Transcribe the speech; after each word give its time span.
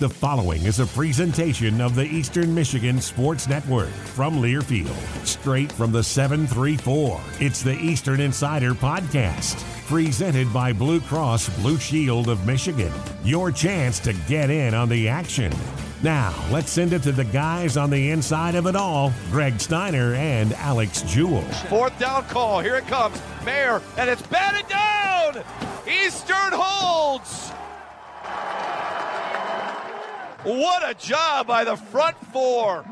The 0.00 0.08
following 0.08 0.64
is 0.64 0.80
a 0.80 0.86
presentation 0.86 1.82
of 1.82 1.94
the 1.94 2.06
Eastern 2.06 2.54
Michigan 2.54 3.02
Sports 3.02 3.46
Network 3.46 3.90
from 3.90 4.40
Learfield, 4.40 4.96
straight 5.26 5.70
from 5.70 5.92
the 5.92 6.02
734. 6.02 7.20
It's 7.38 7.62
the 7.62 7.78
Eastern 7.78 8.18
Insider 8.20 8.72
Podcast, 8.72 9.62
presented 9.86 10.50
by 10.54 10.72
Blue 10.72 11.02
Cross 11.02 11.50
Blue 11.58 11.76
Shield 11.76 12.30
of 12.30 12.46
Michigan. 12.46 12.90
Your 13.24 13.52
chance 13.52 13.98
to 13.98 14.14
get 14.26 14.48
in 14.48 14.72
on 14.72 14.88
the 14.88 15.06
action. 15.06 15.52
Now, 16.02 16.34
let's 16.50 16.70
send 16.70 16.94
it 16.94 17.02
to 17.02 17.12
the 17.12 17.24
guys 17.24 17.76
on 17.76 17.90
the 17.90 18.08
inside 18.10 18.54
of 18.54 18.66
it 18.66 18.76
all 18.76 19.12
Greg 19.30 19.60
Steiner 19.60 20.14
and 20.14 20.54
Alex 20.54 21.02
Jewell. 21.02 21.42
Fourth 21.68 21.98
down 21.98 22.24
call. 22.24 22.60
Here 22.60 22.76
it 22.76 22.86
comes. 22.86 23.20
Mayer, 23.44 23.82
and 23.98 24.08
it's 24.08 24.22
batted 24.22 24.66
down. 24.66 25.44
Eastern 25.86 26.52
holds. 26.54 27.52
What 30.42 30.88
a 30.88 30.94
job 30.94 31.46
by 31.46 31.64
the 31.64 31.76
front 31.76 32.16
four. 32.32 32.84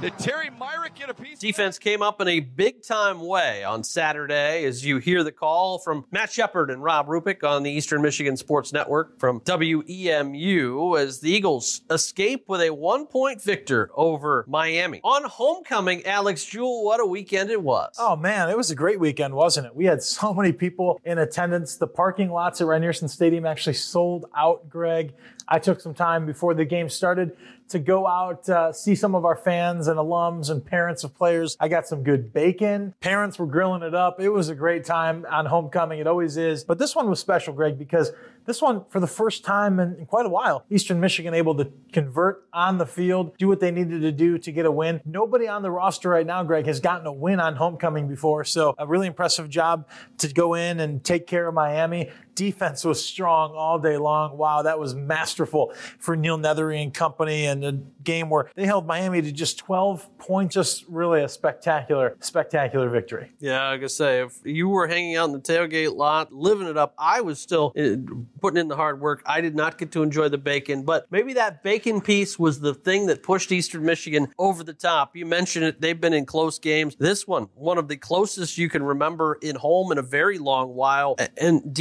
Did 0.00 0.18
Terry 0.18 0.50
Myrick 0.50 0.94
get 0.94 1.08
a 1.08 1.14
piece? 1.14 1.38
Defense 1.38 1.78
came 1.78 2.02
up 2.02 2.20
in 2.20 2.28
a 2.28 2.40
big 2.40 2.82
time 2.82 3.18
way 3.18 3.64
on 3.64 3.82
Saturday 3.82 4.66
as 4.66 4.84
you 4.84 4.98
hear 4.98 5.24
the 5.24 5.32
call 5.32 5.78
from 5.78 6.04
Matt 6.10 6.30
Shepard 6.30 6.70
and 6.70 6.82
Rob 6.82 7.06
Rubick 7.06 7.42
on 7.42 7.62
the 7.62 7.70
Eastern 7.70 8.02
Michigan 8.02 8.36
Sports 8.36 8.74
Network 8.74 9.18
from 9.18 9.40
WEMU 9.40 11.00
as 11.00 11.20
the 11.20 11.30
Eagles 11.30 11.80
escape 11.90 12.44
with 12.46 12.60
a 12.60 12.68
one 12.70 13.06
point 13.06 13.40
victor 13.42 13.90
over 13.94 14.44
Miami. 14.46 15.00
On 15.02 15.24
homecoming, 15.24 16.04
Alex 16.04 16.44
Jewell, 16.44 16.84
what 16.84 17.00
a 17.00 17.06
weekend 17.06 17.50
it 17.50 17.62
was. 17.62 17.94
Oh 17.98 18.16
man, 18.16 18.50
it 18.50 18.56
was 18.56 18.70
a 18.70 18.76
great 18.76 19.00
weekend, 19.00 19.32
wasn't 19.32 19.66
it? 19.66 19.74
We 19.74 19.86
had 19.86 20.02
so 20.02 20.34
many 20.34 20.52
people 20.52 21.00
in 21.04 21.16
attendance. 21.16 21.76
The 21.76 21.86
parking 21.86 22.30
lots 22.30 22.60
at 22.60 22.66
Rynearson 22.66 23.08
Stadium 23.08 23.46
actually 23.46 23.74
sold 23.74 24.26
out, 24.36 24.68
Greg. 24.68 25.14
I 25.48 25.58
took 25.58 25.80
some 25.80 25.94
time 25.94 26.26
before 26.26 26.54
the 26.54 26.64
game 26.64 26.88
started 26.88 27.36
to 27.68 27.78
go 27.78 28.06
out, 28.06 28.48
uh, 28.48 28.72
see 28.72 28.94
some 28.94 29.14
of 29.14 29.24
our 29.24 29.36
fans 29.36 29.88
and 29.88 29.98
alums 29.98 30.50
and 30.50 30.64
parents 30.64 31.04
of 31.04 31.14
players. 31.14 31.56
I 31.58 31.68
got 31.68 31.86
some 31.86 32.02
good 32.02 32.32
bacon. 32.32 32.94
Parents 33.00 33.38
were 33.38 33.46
grilling 33.46 33.82
it 33.82 33.94
up. 33.94 34.20
It 34.20 34.28
was 34.28 34.48
a 34.48 34.54
great 34.54 34.84
time 34.84 35.26
on 35.28 35.46
homecoming. 35.46 35.98
It 35.98 36.06
always 36.06 36.36
is. 36.36 36.64
But 36.64 36.78
this 36.78 36.94
one 36.94 37.10
was 37.10 37.20
special, 37.20 37.52
Greg, 37.52 37.78
because 37.78 38.12
this 38.44 38.62
one, 38.62 38.84
for 38.88 39.00
the 39.00 39.08
first 39.08 39.44
time 39.44 39.80
in, 39.80 39.96
in, 39.96 40.06
quite 40.06 40.26
a 40.26 40.28
while, 40.28 40.64
Eastern 40.70 41.00
Michigan 41.00 41.34
able 41.34 41.56
to 41.56 41.68
convert 41.92 42.46
on 42.52 42.78
the 42.78 42.86
field, 42.86 43.36
do 43.38 43.48
what 43.48 43.58
they 43.58 43.72
needed 43.72 44.02
to 44.02 44.12
do 44.12 44.38
to 44.38 44.52
get 44.52 44.66
a 44.66 44.70
win. 44.70 45.00
Nobody 45.04 45.48
on 45.48 45.62
the 45.62 45.70
roster 45.70 46.10
right 46.10 46.26
now, 46.26 46.44
Greg, 46.44 46.66
has 46.66 46.78
gotten 46.78 47.06
a 47.06 47.12
win 47.12 47.40
on 47.40 47.56
homecoming 47.56 48.06
before. 48.06 48.44
So 48.44 48.74
a 48.78 48.86
really 48.86 49.08
impressive 49.08 49.50
job 49.50 49.88
to 50.18 50.32
go 50.32 50.54
in 50.54 50.78
and 50.78 51.02
take 51.02 51.26
care 51.26 51.48
of 51.48 51.54
Miami. 51.54 52.10
Defense 52.36 52.84
was 52.84 53.04
strong 53.04 53.52
all 53.54 53.78
day 53.78 53.96
long. 53.96 54.36
Wow, 54.36 54.62
that 54.62 54.78
was 54.78 54.94
masterful 54.94 55.72
for 55.98 56.14
Neal 56.14 56.38
Neathery 56.38 56.82
and 56.82 56.92
company 56.92 57.46
and 57.46 57.64
a 57.64 57.72
game 58.04 58.28
where 58.28 58.50
they 58.54 58.66
held 58.66 58.86
Miami 58.86 59.22
to 59.22 59.32
just 59.32 59.58
12 59.58 60.18
points. 60.18 60.54
Just 60.54 60.84
really 60.86 61.22
a 61.22 61.28
spectacular, 61.28 62.16
spectacular 62.20 62.88
victory. 62.88 63.32
Yeah, 63.40 63.70
like 63.70 63.82
I 63.82 63.86
say, 63.86 64.20
if 64.22 64.38
you 64.44 64.68
were 64.68 64.86
hanging 64.86 65.16
out 65.16 65.26
in 65.28 65.32
the 65.32 65.40
tailgate 65.40 65.96
lot, 65.96 66.32
living 66.32 66.68
it 66.68 66.76
up, 66.76 66.94
I 66.98 67.22
was 67.22 67.40
still 67.40 67.72
eh, 67.74 67.96
putting 68.40 68.60
in 68.60 68.68
the 68.68 68.76
hard 68.76 69.00
work. 69.00 69.22
I 69.26 69.40
did 69.40 69.56
not 69.56 69.78
get 69.78 69.92
to 69.92 70.02
enjoy 70.02 70.28
the 70.28 70.38
bacon, 70.38 70.84
but 70.84 71.06
maybe 71.10 71.32
that 71.34 71.62
bacon 71.62 72.00
piece 72.02 72.38
was 72.38 72.60
the 72.60 72.74
thing 72.74 73.06
that 73.06 73.22
pushed 73.22 73.50
Eastern 73.50 73.84
Michigan 73.84 74.28
over 74.38 74.62
the 74.62 74.74
top. 74.74 75.16
You 75.16 75.24
mentioned 75.24 75.64
it, 75.64 75.80
they've 75.80 76.00
been 76.00 76.12
in 76.12 76.26
close 76.26 76.58
games. 76.58 76.96
This 76.98 77.26
one, 77.26 77.48
one 77.54 77.78
of 77.78 77.88
the 77.88 77.96
closest 77.96 78.58
you 78.58 78.68
can 78.68 78.82
remember 78.82 79.38
in 79.40 79.56
home 79.56 79.90
in 79.90 79.98
a 79.98 80.02
very 80.02 80.38
long 80.38 80.74
while. 80.74 81.16
And 81.38 81.72